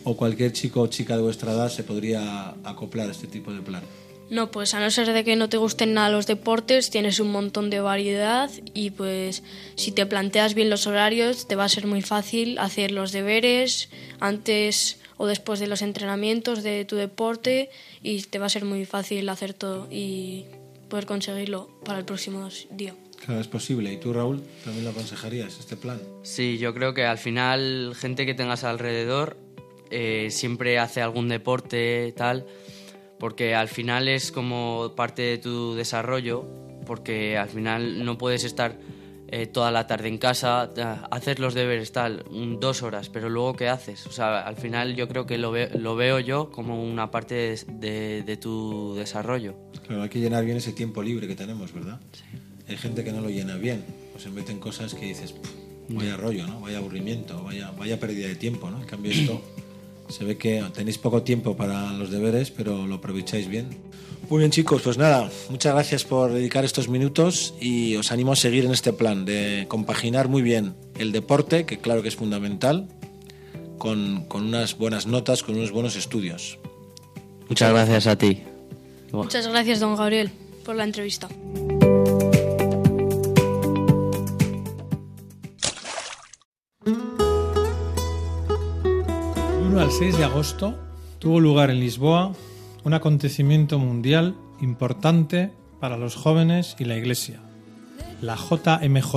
¿O 0.05 0.17
cualquier 0.17 0.53
chico 0.53 0.83
o 0.83 0.87
chica 0.87 1.17
de 1.17 1.23
vuestra 1.23 1.53
edad 1.53 1.69
se 1.69 1.83
podría 1.83 2.51
acoplar 2.65 3.09
a 3.09 3.13
este 3.13 3.27
tipo 3.27 3.53
de 3.53 3.61
plan? 3.61 3.83
No, 4.29 4.51
pues 4.51 4.75
a 4.75 4.81
no 4.81 4.91
ser 4.91 5.13
de 5.13 5.25
que 5.25 5.37
no 5.37 5.49
te 5.49 5.57
gusten 5.57 5.95
nada 5.95 6.11
los 6.11 6.27
deportes, 6.27 6.91
tienes 6.91 7.21
un 7.21 7.31
montón 7.31 7.71
de 7.71 7.81
variedad 7.81 8.51
y 8.75 8.91
pues 8.91 9.43
si 9.77 9.93
te 9.93 10.05
planteas 10.05 10.55
bien 10.55 10.69
los 10.69 10.87
horarios 10.87 11.47
te 11.47 11.55
va 11.55 11.65
a 11.65 11.69
ser 11.69 11.87
muy 11.87 12.03
fácil 12.03 12.59
hacer 12.59 12.91
los 12.91 13.13
deberes 13.13 13.89
antes 14.19 14.99
o 15.17 15.27
después 15.27 15.61
de 15.61 15.69
los 15.69 15.83
entrenamientos 15.83 16.63
de 16.63 16.85
tu 16.85 16.97
deporte 16.97 17.71
y 18.03 18.23
te 18.23 18.39
va 18.39 18.47
a 18.47 18.51
ser 18.51 18.65
muy 18.65 18.85
fácil 18.85 19.29
hacer 19.29 19.55
todo 19.55 19.87
y 19.91 20.45
poder 20.89 21.07
conseguirlo 21.07 21.69
para 21.85 22.01
el 22.01 22.05
próximo 22.05 22.49
día. 22.71 22.95
Claro, 23.25 23.41
es 23.41 23.49
posible. 23.49 23.93
¿Y 23.93 23.97
tú, 23.97 24.13
Raúl, 24.13 24.43
también 24.65 24.85
lo 24.85 24.91
aconsejarías, 24.91 25.59
este 25.59 25.77
plan? 25.77 26.01
Sí, 26.23 26.59
yo 26.59 26.75
creo 26.75 26.95
que 26.95 27.05
al 27.05 27.19
final 27.19 27.95
gente 27.97 28.27
que 28.27 28.35
tengas 28.35 28.63
alrededor 28.63 29.37
eh, 29.91 30.29
siempre 30.31 30.79
hace 30.79 31.01
algún 31.01 31.29
deporte 31.29 32.13
tal, 32.17 32.47
porque 33.19 33.55
al 33.55 33.69
final 33.69 34.09
es 34.09 34.31
como 34.33 34.93
parte 34.97 35.23
de 35.23 35.39
tu 35.39 35.75
desarrollo, 35.75 36.45
porque 36.87 37.37
al 37.37 37.49
final 37.49 38.05
no 38.05 38.17
puedes 38.19 38.45
estar 38.45 38.77
eh, 39.29 39.47
toda 39.47 39.73
la 39.73 39.87
tarde 39.89 40.07
en 40.09 40.19
casa, 40.19 40.71
hacer 41.11 41.41
los 41.41 41.53
deberes 41.55 41.91
tal, 41.91 42.25
dos 42.61 42.83
horas, 42.83 43.09
pero 43.09 43.29
luego 43.29 43.55
¿qué 43.57 43.69
haces? 43.69 44.07
O 44.07 44.13
sea, 44.13 44.41
al 44.47 44.55
final 44.57 44.95
yo 44.95 45.09
creo 45.09 45.27
que 45.27 45.37
lo, 45.37 45.51
ve- 45.51 45.71
lo 45.77 45.97
veo 45.97 46.21
yo 46.21 46.51
como 46.53 46.81
una 46.85 47.11
parte 47.11 47.35
de, 47.35 47.61
de- 47.81 48.23
de 48.23 48.37
tu 48.37 48.95
desarrollo. 48.95 49.57
Claro, 49.87 50.03
hay 50.03 50.09
que 50.09 50.21
llenar 50.21 50.45
bien 50.45 50.59
ese 50.59 50.73
tiempo 50.73 51.03
libre 51.03 51.27
que 51.27 51.35
tenemos, 51.35 51.73
¿verdad? 51.73 51.99
Hay 52.69 52.77
gente 52.77 53.03
que 53.03 53.11
no 53.13 53.21
lo 53.21 53.29
llena 53.31 53.57
bien, 53.57 53.85
pues 54.13 54.23
se 54.25 54.31
mete 54.31 54.53
en 54.53 54.61
cosas 54.61 54.95
que 54.95 55.07
dices, 55.07 55.33
"Puf, 55.33 55.51
vaya 55.89 56.17
rollo, 56.17 56.47
¿no? 56.47 56.61
Vaya 56.61 56.79
aburrimiento, 56.79 57.43
vaya, 57.43 57.73
vaya 57.77 57.99
pérdida 57.99 58.29
de 58.29 58.37
tiempo, 58.37 58.71
¿no? 58.71 58.81
En 58.81 58.87
cambio 58.87 59.11
esto 59.11 59.43
se 60.09 60.25
ve 60.25 60.37
que 60.37 60.63
tenéis 60.75 60.99
poco 60.99 61.23
tiempo 61.23 61.57
para 61.57 61.93
los 61.93 62.11
deberes, 62.11 62.51
pero 62.51 62.87
lo 62.87 62.97
aprovecháis 62.97 63.49
bien. 63.49 63.69
Muy 64.29 64.41
bien 64.41 64.51
chicos, 64.51 64.83
pues 64.83 64.99
nada, 64.99 65.31
muchas 65.51 65.73
gracias 65.73 66.05
por 66.05 66.33
dedicar 66.33 66.65
estos 66.65 66.89
minutos 66.89 67.55
y 67.61 67.95
os 67.95 68.11
animo 68.11 68.33
a 68.33 68.37
seguir 68.37 68.65
en 68.65 68.73
este 68.73 68.93
plan 68.93 69.25
de 69.25 69.67
compaginar 69.69 70.29
muy 70.29 70.43
bien 70.43 70.75
el 70.99 71.13
deporte, 71.13 71.65
que 71.65 71.79
claro 71.79 72.03
que 72.03 72.09
es 72.09 72.17
fundamental, 72.17 72.89
con, 73.79 74.25
con 74.25 74.45
unas 74.45 74.79
buenas 74.79 75.07
notas, 75.07 75.45
con 75.45 75.55
unos 75.55 75.71
buenos 75.71 75.95
estudios. 75.95 76.59
Muchas 77.49 77.73
gracias 77.73 78.07
a 78.09 78.19
ti. 78.19 78.43
Muchas 79.13 79.47
gracias, 79.47 79.79
don 79.79 79.95
Gabriel, 79.95 80.31
por 80.65 80.75
la 80.75 80.85
entrevista. 80.85 81.29
Al 89.87 89.93
6 89.93 90.19
de 90.19 90.25
agosto 90.25 90.75
tuvo 91.21 91.39
lugar 91.39 91.71
en 91.71 91.79
Lisboa 91.79 92.33
un 92.83 92.93
acontecimiento 92.93 93.79
mundial 93.79 94.35
importante 94.61 95.53
para 95.79 95.97
los 95.97 96.17
jóvenes 96.17 96.75
y 96.81 96.87
la 96.87 96.97
Iglesia, 96.97 97.39
la 98.21 98.35
JMJ, 98.35 99.15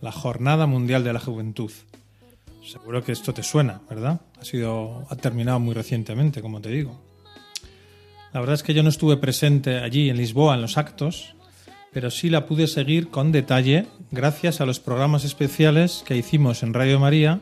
la 0.00 0.10
Jornada 0.10 0.66
Mundial 0.66 1.04
de 1.04 1.12
la 1.12 1.20
Juventud. 1.20 1.70
Seguro 2.64 3.04
que 3.04 3.12
esto 3.12 3.32
te 3.32 3.44
suena, 3.44 3.80
¿verdad? 3.88 4.20
Ha 4.40 4.44
sido 4.44 5.06
ha 5.08 5.14
terminado 5.14 5.60
muy 5.60 5.72
recientemente, 5.72 6.42
como 6.42 6.60
te 6.60 6.70
digo. 6.70 7.00
La 8.32 8.40
verdad 8.40 8.54
es 8.54 8.64
que 8.64 8.74
yo 8.74 8.82
no 8.82 8.88
estuve 8.88 9.18
presente 9.18 9.78
allí 9.78 10.10
en 10.10 10.16
Lisboa 10.16 10.56
en 10.56 10.62
los 10.62 10.78
actos, 10.78 11.36
pero 11.92 12.10
sí 12.10 12.28
la 12.28 12.46
pude 12.46 12.66
seguir 12.66 13.08
con 13.08 13.30
detalle 13.30 13.86
gracias 14.10 14.60
a 14.60 14.66
los 14.66 14.80
programas 14.80 15.22
especiales 15.22 16.02
que 16.04 16.16
hicimos 16.16 16.64
en 16.64 16.74
Radio 16.74 16.98
María 16.98 17.40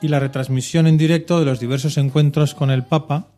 y 0.00 0.08
la 0.08 0.20
retransmisión 0.20 0.86
en 0.86 0.98
directo 0.98 1.38
de 1.38 1.46
los 1.46 1.60
diversos 1.60 1.96
encuentros 1.98 2.54
con 2.54 2.70
el 2.70 2.84
Papa 2.84 3.28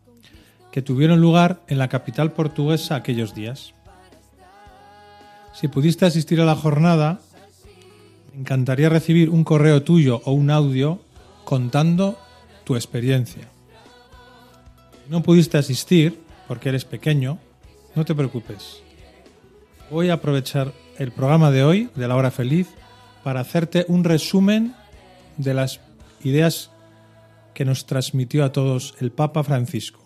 que 0.71 0.81
tuvieron 0.81 1.19
lugar 1.19 1.61
en 1.67 1.77
la 1.77 1.89
capital 1.89 2.31
portuguesa 2.31 2.95
aquellos 2.95 3.35
días. 3.35 3.73
Si 5.53 5.67
pudiste 5.67 6.05
asistir 6.05 6.39
a 6.39 6.45
la 6.45 6.55
jornada, 6.55 7.19
me 8.33 8.41
encantaría 8.41 8.89
recibir 8.89 9.29
un 9.29 9.43
correo 9.43 9.83
tuyo 9.83 10.21
o 10.25 10.31
un 10.31 10.49
audio 10.49 11.01
contando 11.43 12.17
tu 12.63 12.75
experiencia. 12.75 13.49
Si 15.03 15.11
no 15.11 15.21
pudiste 15.23 15.57
asistir 15.57 16.21
porque 16.47 16.69
eres 16.69 16.85
pequeño, 16.85 17.37
no 17.95 18.05
te 18.05 18.15
preocupes. 18.15 18.81
Voy 19.89 20.09
a 20.09 20.13
aprovechar 20.13 20.71
el 20.97 21.11
programa 21.11 21.51
de 21.51 21.63
hoy, 21.63 21.89
de 21.95 22.07
la 22.07 22.15
hora 22.15 22.31
feliz, 22.31 22.67
para 23.23 23.41
hacerte 23.41 23.85
un 23.89 24.05
resumen 24.05 24.73
de 25.37 25.53
las 25.53 25.79
ideas 26.23 26.71
que 27.53 27.65
nos 27.65 27.85
transmitió 27.85 28.43
a 28.43 28.51
todos 28.51 28.95
el 28.99 29.11
Papa 29.11 29.43
Francisco. 29.43 30.01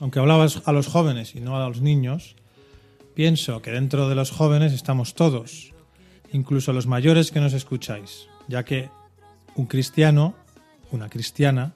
Aunque 0.00 0.18
hablabas 0.18 0.62
a 0.64 0.72
los 0.72 0.88
jóvenes 0.88 1.34
y 1.34 1.40
no 1.40 1.56
a 1.56 1.68
los 1.68 1.80
niños, 1.80 2.36
pienso 3.14 3.62
que 3.62 3.70
dentro 3.70 4.08
de 4.08 4.14
los 4.14 4.30
jóvenes 4.30 4.72
estamos 4.72 5.14
todos, 5.14 5.72
incluso 6.32 6.72
los 6.72 6.86
mayores 6.86 7.30
que 7.30 7.40
nos 7.40 7.52
escucháis, 7.52 8.26
ya 8.48 8.64
que 8.64 8.90
un 9.54 9.66
cristiano, 9.66 10.34
una 10.90 11.08
cristiana, 11.08 11.74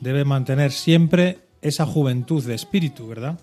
debe 0.00 0.24
mantener 0.24 0.72
siempre 0.72 1.38
esa 1.62 1.86
juventud 1.86 2.44
de 2.44 2.54
espíritu, 2.54 3.08
¿verdad? 3.08 3.40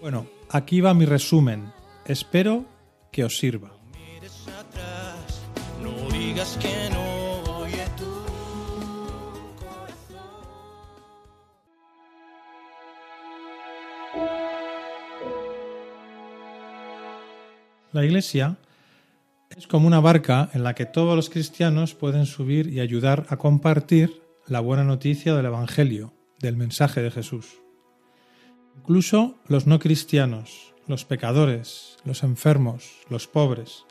Bueno, 0.00 0.26
aquí 0.50 0.80
va 0.80 0.94
mi 0.94 1.04
resumen. 1.04 1.72
Espero 2.06 2.64
que 3.10 3.24
os 3.24 3.36
sirva. 3.38 3.72
No 5.82 6.08
digas 6.10 6.58
que 6.60 6.90
no, 6.90 7.01
La 17.92 18.06
iglesia 18.06 18.56
es 19.54 19.66
como 19.66 19.86
una 19.86 20.00
barca 20.00 20.48
en 20.54 20.64
la 20.64 20.74
que 20.74 20.86
todos 20.86 21.14
los 21.14 21.28
cristianos 21.28 21.94
pueden 21.94 22.24
subir 22.24 22.68
y 22.68 22.80
ayudar 22.80 23.26
a 23.28 23.36
compartir 23.36 24.22
la 24.46 24.60
buena 24.60 24.82
noticia 24.82 25.34
del 25.34 25.44
Evangelio, 25.44 26.14
del 26.40 26.56
mensaje 26.56 27.02
de 27.02 27.10
Jesús. 27.10 27.60
Incluso 28.78 29.36
los 29.46 29.66
no 29.66 29.78
cristianos, 29.78 30.72
los 30.86 31.04
pecadores, 31.04 31.98
los 32.04 32.22
enfermos, 32.22 32.92
los 33.10 33.26
pobres, 33.28 33.84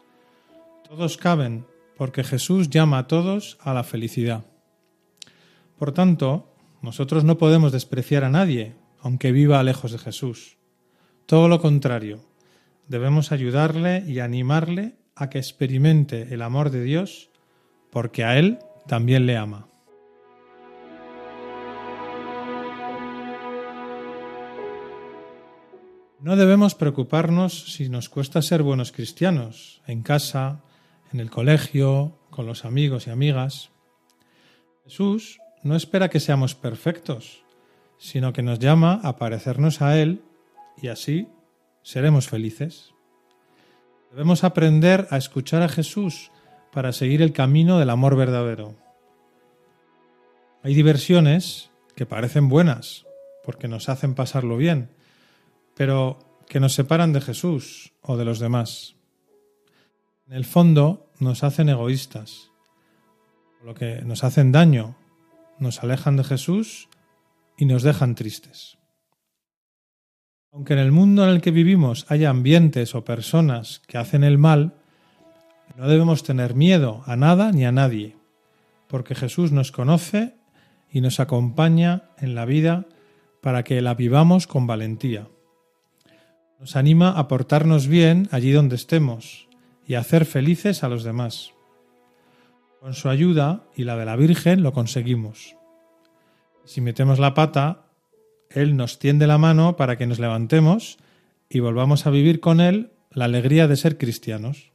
todos 0.89 1.17
caben 1.17 1.67
porque 1.95 2.23
Jesús 2.23 2.71
llama 2.71 2.97
a 2.97 3.07
todos 3.07 3.59
a 3.61 3.75
la 3.75 3.83
felicidad. 3.83 4.45
Por 5.77 5.91
tanto, 5.91 6.55
nosotros 6.81 7.23
no 7.23 7.37
podemos 7.37 7.71
despreciar 7.71 8.23
a 8.23 8.29
nadie, 8.29 8.75
aunque 8.99 9.31
viva 9.31 9.61
lejos 9.61 9.91
de 9.91 9.99
Jesús. 9.99 10.57
Todo 11.27 11.47
lo 11.47 11.61
contrario, 11.61 12.30
debemos 12.91 13.31
ayudarle 13.31 14.03
y 14.05 14.19
animarle 14.19 14.97
a 15.15 15.29
que 15.29 15.37
experimente 15.37 16.33
el 16.33 16.41
amor 16.41 16.71
de 16.71 16.83
Dios, 16.83 17.29
porque 17.89 18.25
a 18.25 18.37
Él 18.37 18.59
también 18.85 19.25
le 19.25 19.37
ama. 19.37 19.69
No 26.19 26.35
debemos 26.35 26.75
preocuparnos 26.75 27.73
si 27.73 27.87
nos 27.87 28.09
cuesta 28.09 28.41
ser 28.41 28.61
buenos 28.61 28.91
cristianos, 28.91 29.81
en 29.87 30.03
casa, 30.03 30.61
en 31.13 31.21
el 31.21 31.31
colegio, 31.31 32.19
con 32.29 32.45
los 32.45 32.65
amigos 32.65 33.07
y 33.07 33.11
amigas. 33.11 33.71
Jesús 34.83 35.39
no 35.63 35.77
espera 35.77 36.09
que 36.09 36.19
seamos 36.19 36.55
perfectos, 36.55 37.45
sino 37.97 38.33
que 38.33 38.43
nos 38.43 38.59
llama 38.59 38.99
a 39.01 39.15
parecernos 39.15 39.81
a 39.81 39.97
Él 39.97 40.21
y 40.81 40.89
así 40.89 41.29
seremos 41.83 42.27
felices. 42.27 42.93
Debemos 44.11 44.43
aprender 44.43 45.07
a 45.09 45.17
escuchar 45.17 45.61
a 45.61 45.69
Jesús 45.69 46.31
para 46.71 46.93
seguir 46.93 47.21
el 47.21 47.33
camino 47.33 47.79
del 47.79 47.89
amor 47.89 48.15
verdadero. 48.15 48.75
Hay 50.63 50.73
diversiones 50.73 51.71
que 51.95 52.05
parecen 52.05 52.49
buenas 52.49 53.05
porque 53.43 53.67
nos 53.67 53.89
hacen 53.89 54.13
pasarlo 54.13 54.57
bien, 54.57 54.91
pero 55.75 56.19
que 56.47 56.59
nos 56.59 56.73
separan 56.73 57.13
de 57.13 57.21
Jesús 57.21 57.93
o 58.01 58.17
de 58.17 58.25
los 58.25 58.39
demás. 58.39 58.95
En 60.27 60.33
el 60.33 60.45
fondo 60.45 61.11
nos 61.19 61.43
hacen 61.43 61.69
egoístas, 61.69 62.51
lo 63.63 63.73
que 63.73 64.01
nos 64.01 64.23
hacen 64.23 64.51
daño, 64.51 64.95
nos 65.59 65.83
alejan 65.83 66.17
de 66.17 66.23
Jesús 66.23 66.89
y 67.57 67.65
nos 67.65 67.83
dejan 67.83 68.15
tristes. 68.15 68.80
Aunque 70.53 70.73
en 70.73 70.79
el 70.79 70.91
mundo 70.91 71.23
en 71.23 71.29
el 71.29 71.41
que 71.41 71.51
vivimos 71.51 72.05
haya 72.09 72.29
ambientes 72.29 72.93
o 72.93 73.05
personas 73.05 73.81
que 73.87 73.97
hacen 73.97 74.23
el 74.23 74.37
mal, 74.37 74.75
no 75.77 75.87
debemos 75.87 76.23
tener 76.23 76.55
miedo 76.55 77.03
a 77.05 77.15
nada 77.15 77.51
ni 77.51 77.65
a 77.65 77.71
nadie, 77.71 78.17
porque 78.87 79.15
Jesús 79.15 79.53
nos 79.53 79.71
conoce 79.71 80.35
y 80.91 80.99
nos 80.99 81.21
acompaña 81.21 82.09
en 82.17 82.35
la 82.35 82.45
vida 82.45 82.85
para 83.41 83.63
que 83.63 83.81
la 83.81 83.93
vivamos 83.93 84.45
con 84.45 84.67
valentía. 84.67 85.29
Nos 86.59 86.75
anima 86.75 87.11
a 87.11 87.27
portarnos 87.29 87.87
bien 87.87 88.27
allí 88.31 88.51
donde 88.51 88.75
estemos 88.75 89.47
y 89.87 89.95
a 89.95 90.01
hacer 90.01 90.25
felices 90.25 90.83
a 90.83 90.89
los 90.89 91.03
demás. 91.03 91.53
Con 92.81 92.93
su 92.93 93.09
ayuda 93.09 93.63
y 93.75 93.85
la 93.85 93.95
de 93.95 94.05
la 94.05 94.15
Virgen 94.17 94.63
lo 94.63 94.73
conseguimos. 94.73 95.55
Si 96.65 96.81
metemos 96.81 97.19
la 97.19 97.33
pata, 97.33 97.85
Él 98.53 98.75
nos 98.75 98.99
tiende 98.99 99.27
la 99.27 99.37
mano 99.37 99.75
para 99.77 99.97
que 99.97 100.07
nos 100.07 100.19
levantemos 100.19 100.97
y 101.49 101.59
volvamos 101.59 102.05
a 102.05 102.09
vivir 102.09 102.39
con 102.39 102.59
Él 102.59 102.91
la 103.11 103.25
alegría 103.25 103.67
de 103.67 103.75
ser 103.75 103.97
cristianos. 103.97 104.71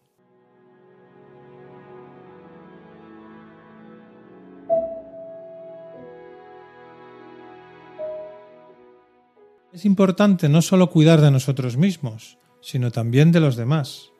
Es 9.72 9.84
importante 9.84 10.48
no 10.48 10.62
solo 10.62 10.88
cuidar 10.88 11.20
de 11.20 11.30
nosotros 11.30 11.76
mismos, 11.76 12.38
sino 12.62 12.90
también 12.90 13.30
de 13.30 13.40
los 13.40 13.56
demás. 13.56 14.10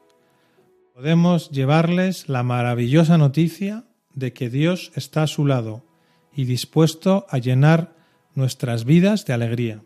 Podemos 0.94 1.50
llevarles 1.50 2.28
la 2.28 2.42
maravillosa 2.42 3.16
noticia 3.16 3.84
de 4.12 4.34
que 4.34 4.50
Dios 4.50 4.92
está 4.94 5.22
a 5.22 5.26
su 5.26 5.46
lado 5.46 5.82
y 6.34 6.44
dispuesto 6.44 7.26
a 7.30 7.38
llenar 7.38 7.95
nuestras 8.36 8.84
vidas 8.84 9.24
de 9.24 9.32
alegría. 9.32 9.82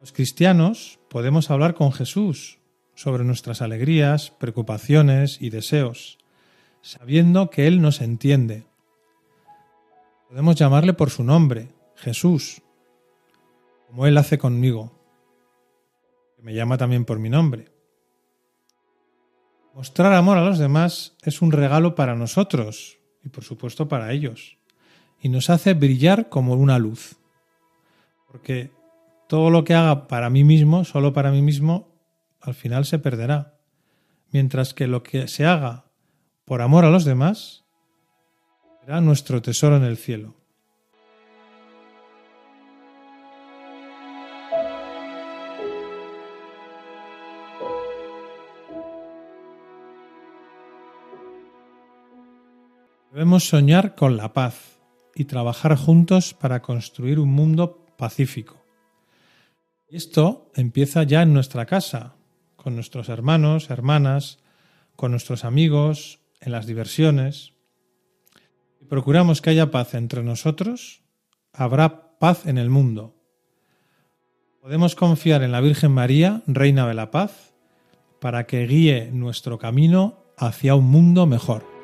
Los 0.00 0.12
cristianos 0.12 0.98
podemos 1.10 1.50
hablar 1.50 1.74
con 1.74 1.92
Jesús 1.92 2.58
sobre 2.94 3.24
nuestras 3.24 3.60
alegrías, 3.60 4.30
preocupaciones 4.30 5.40
y 5.40 5.50
deseos, 5.50 6.18
sabiendo 6.80 7.50
que 7.50 7.66
Él 7.66 7.82
nos 7.82 8.00
entiende. 8.00 8.64
Podemos 10.28 10.56
llamarle 10.56 10.94
por 10.94 11.10
su 11.10 11.22
nombre, 11.22 11.68
Jesús, 11.96 12.62
como 13.86 14.06
Él 14.06 14.16
hace 14.16 14.38
conmigo, 14.38 14.92
que 16.36 16.42
me 16.42 16.54
llama 16.54 16.78
también 16.78 17.04
por 17.04 17.18
mi 17.18 17.28
nombre. 17.28 17.70
Mostrar 19.74 20.14
amor 20.14 20.38
a 20.38 20.44
los 20.44 20.58
demás 20.58 21.16
es 21.22 21.42
un 21.42 21.52
regalo 21.52 21.94
para 21.94 22.14
nosotros 22.14 22.98
y 23.22 23.28
por 23.28 23.44
supuesto 23.44 23.88
para 23.88 24.12
ellos, 24.12 24.55
y 25.26 25.28
nos 25.28 25.50
hace 25.50 25.74
brillar 25.74 26.28
como 26.28 26.54
una 26.54 26.78
luz, 26.78 27.16
porque 28.30 28.70
todo 29.26 29.50
lo 29.50 29.64
que 29.64 29.74
haga 29.74 30.06
para 30.06 30.30
mí 30.30 30.44
mismo, 30.44 30.84
solo 30.84 31.12
para 31.12 31.32
mí 31.32 31.42
mismo, 31.42 31.88
al 32.40 32.54
final 32.54 32.84
se 32.84 33.00
perderá, 33.00 33.58
mientras 34.30 34.72
que 34.72 34.86
lo 34.86 35.02
que 35.02 35.26
se 35.26 35.44
haga 35.44 35.86
por 36.44 36.62
amor 36.62 36.84
a 36.84 36.90
los 36.90 37.04
demás 37.04 37.64
será 38.82 39.00
nuestro 39.00 39.42
tesoro 39.42 39.76
en 39.76 39.82
el 39.82 39.96
cielo. 39.96 40.36
Debemos 53.10 53.48
soñar 53.48 53.96
con 53.96 54.16
la 54.16 54.32
paz 54.32 54.75
y 55.16 55.24
trabajar 55.24 55.76
juntos 55.76 56.34
para 56.34 56.60
construir 56.60 57.18
un 57.18 57.30
mundo 57.30 57.86
pacífico. 57.96 58.62
Esto 59.88 60.52
empieza 60.54 61.04
ya 61.04 61.22
en 61.22 61.32
nuestra 61.32 61.64
casa, 61.64 62.14
con 62.56 62.74
nuestros 62.74 63.08
hermanos, 63.08 63.70
hermanas, 63.70 64.38
con 64.94 65.12
nuestros 65.12 65.44
amigos, 65.44 66.20
en 66.40 66.52
las 66.52 66.66
diversiones. 66.66 67.54
Si 68.78 68.84
procuramos 68.84 69.40
que 69.40 69.50
haya 69.50 69.70
paz 69.70 69.94
entre 69.94 70.22
nosotros, 70.22 71.02
habrá 71.52 72.18
paz 72.18 72.46
en 72.46 72.58
el 72.58 72.68
mundo. 72.68 73.16
Podemos 74.60 74.96
confiar 74.96 75.42
en 75.42 75.52
la 75.52 75.60
Virgen 75.60 75.92
María, 75.92 76.42
Reina 76.46 76.86
de 76.86 76.94
la 76.94 77.10
Paz, 77.10 77.54
para 78.20 78.46
que 78.46 78.66
guíe 78.66 79.10
nuestro 79.12 79.58
camino 79.58 80.24
hacia 80.36 80.74
un 80.74 80.86
mundo 80.86 81.26
mejor. 81.26 81.75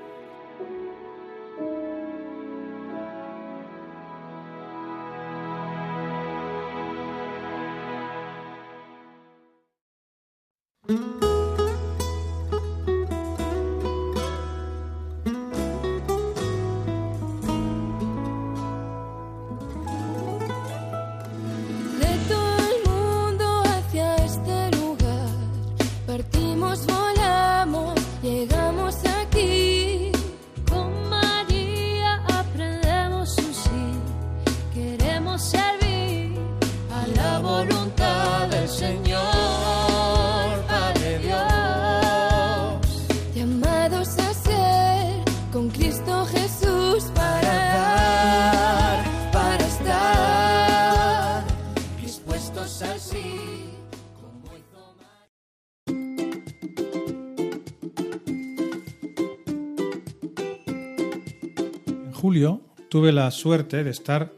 Julio 62.23 62.63
tuve 62.89 63.11
la 63.11 63.29
suerte 63.33 63.83
de 63.83 63.91
estar 63.91 64.33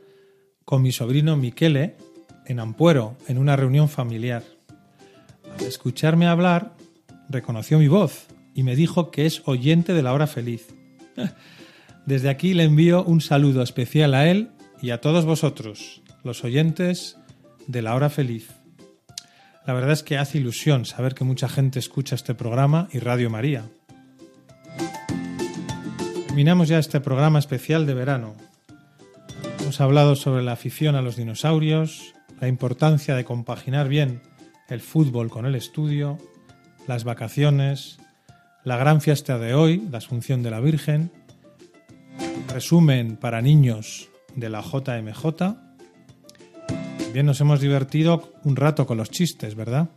con 0.64 0.80
mi 0.80 0.90
sobrino 0.90 1.36
Miquele 1.36 1.98
en 2.46 2.58
Ampuero, 2.58 3.18
en 3.28 3.36
una 3.36 3.56
reunión 3.56 3.90
familiar. 3.90 4.42
Al 5.58 5.66
escucharme 5.66 6.26
hablar, 6.26 6.74
reconoció 7.28 7.78
mi 7.78 7.88
voz 7.88 8.24
y 8.54 8.62
me 8.62 8.74
dijo 8.74 9.10
que 9.10 9.26
es 9.26 9.42
oyente 9.44 9.92
de 9.92 10.02
la 10.02 10.14
hora 10.14 10.26
feliz. 10.26 10.68
Desde 12.06 12.30
aquí 12.30 12.54
le 12.54 12.62
envío 12.62 13.04
un 13.04 13.20
saludo 13.20 13.62
especial 13.62 14.14
a 14.14 14.30
él 14.30 14.48
y 14.80 14.88
a 14.88 15.02
todos 15.02 15.26
vosotros, 15.26 16.00
los 16.22 16.42
oyentes 16.42 17.18
de 17.66 17.82
la 17.82 17.94
hora 17.94 18.08
feliz. 18.08 18.48
La 19.66 19.74
verdad 19.74 19.92
es 19.92 20.02
que 20.02 20.16
hace 20.16 20.38
ilusión 20.38 20.86
saber 20.86 21.14
que 21.14 21.24
mucha 21.24 21.50
gente 21.50 21.80
escucha 21.80 22.14
este 22.14 22.34
programa 22.34 22.88
y 22.92 23.00
Radio 23.00 23.28
María. 23.28 23.68
Terminamos 26.34 26.66
ya 26.66 26.80
este 26.80 27.00
programa 27.00 27.38
especial 27.38 27.86
de 27.86 27.94
verano. 27.94 28.34
Hemos 29.60 29.80
hablado 29.80 30.16
sobre 30.16 30.42
la 30.42 30.50
afición 30.50 30.96
a 30.96 31.00
los 31.00 31.14
dinosaurios, 31.14 32.12
la 32.40 32.48
importancia 32.48 33.14
de 33.14 33.24
compaginar 33.24 33.88
bien 33.88 34.20
el 34.68 34.80
fútbol 34.80 35.30
con 35.30 35.46
el 35.46 35.54
estudio, 35.54 36.18
las 36.88 37.04
vacaciones, 37.04 37.98
la 38.64 38.76
gran 38.76 39.00
fiesta 39.00 39.38
de 39.38 39.54
hoy, 39.54 39.86
la 39.92 39.98
Asunción 39.98 40.42
de 40.42 40.50
la 40.50 40.58
Virgen, 40.58 41.12
resumen 42.52 43.16
para 43.16 43.40
niños 43.40 44.08
de 44.34 44.50
la 44.50 44.60
JMJ, 44.60 45.36
También 46.98 47.26
nos 47.26 47.40
hemos 47.40 47.60
divertido 47.60 48.32
un 48.42 48.56
rato 48.56 48.88
con 48.88 48.96
los 48.96 49.08
chistes, 49.08 49.54
¿verdad? 49.54 49.88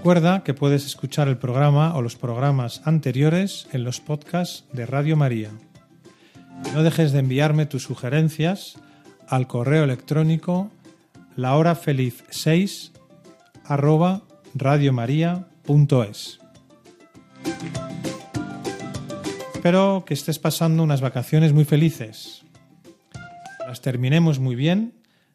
Recuerda 0.00 0.44
que 0.44 0.54
puedes 0.54 0.86
escuchar 0.86 1.28
el 1.28 1.36
programa 1.36 1.94
o 1.94 2.00
los 2.00 2.16
programas 2.16 2.80
anteriores 2.86 3.68
en 3.72 3.84
los 3.84 4.00
podcasts 4.00 4.64
de 4.72 4.86
Radio 4.86 5.14
María. 5.14 5.50
No 6.72 6.82
dejes 6.82 7.12
de 7.12 7.18
enviarme 7.18 7.66
tus 7.66 7.82
sugerencias 7.82 8.78
al 9.28 9.46
correo 9.46 9.84
electrónico 9.84 10.70
lahorafeliz6 11.36 12.92
arroba 13.62 14.22
radiomaria.es. 14.54 16.40
Espero 19.52 20.04
que 20.06 20.14
estés 20.14 20.38
pasando 20.38 20.82
unas 20.82 21.02
vacaciones 21.02 21.52
muy 21.52 21.66
felices. 21.66 22.46
Las 23.66 23.82
terminemos 23.82 24.38
muy 24.38 24.54
bien 24.54 24.94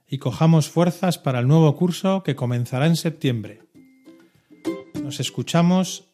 y 0.10 0.18
cojamos 0.18 0.72
fuerzas 0.72 1.20
para 1.20 1.38
el 1.38 1.48
nuevo 1.48 1.76
curso 1.76 2.24
que 2.24 2.36
comenzará 2.36 2.88
en 2.88 2.96
septiembre. 2.96 3.65
Escuchamos 5.20 6.10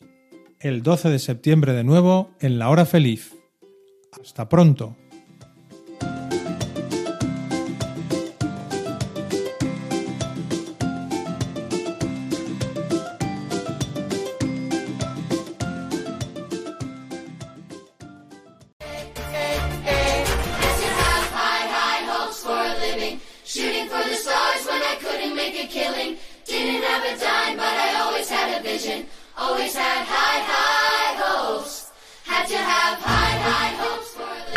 el 0.59 0.83
12 0.83 1.09
de 1.09 1.19
septiembre 1.19 1.73
de 1.73 1.83
nuevo 1.83 2.31
en 2.39 2.59
la 2.59 2.69
hora 2.69 2.85
feliz. 2.85 3.35
Hasta 4.21 4.49
pronto. 4.49 4.95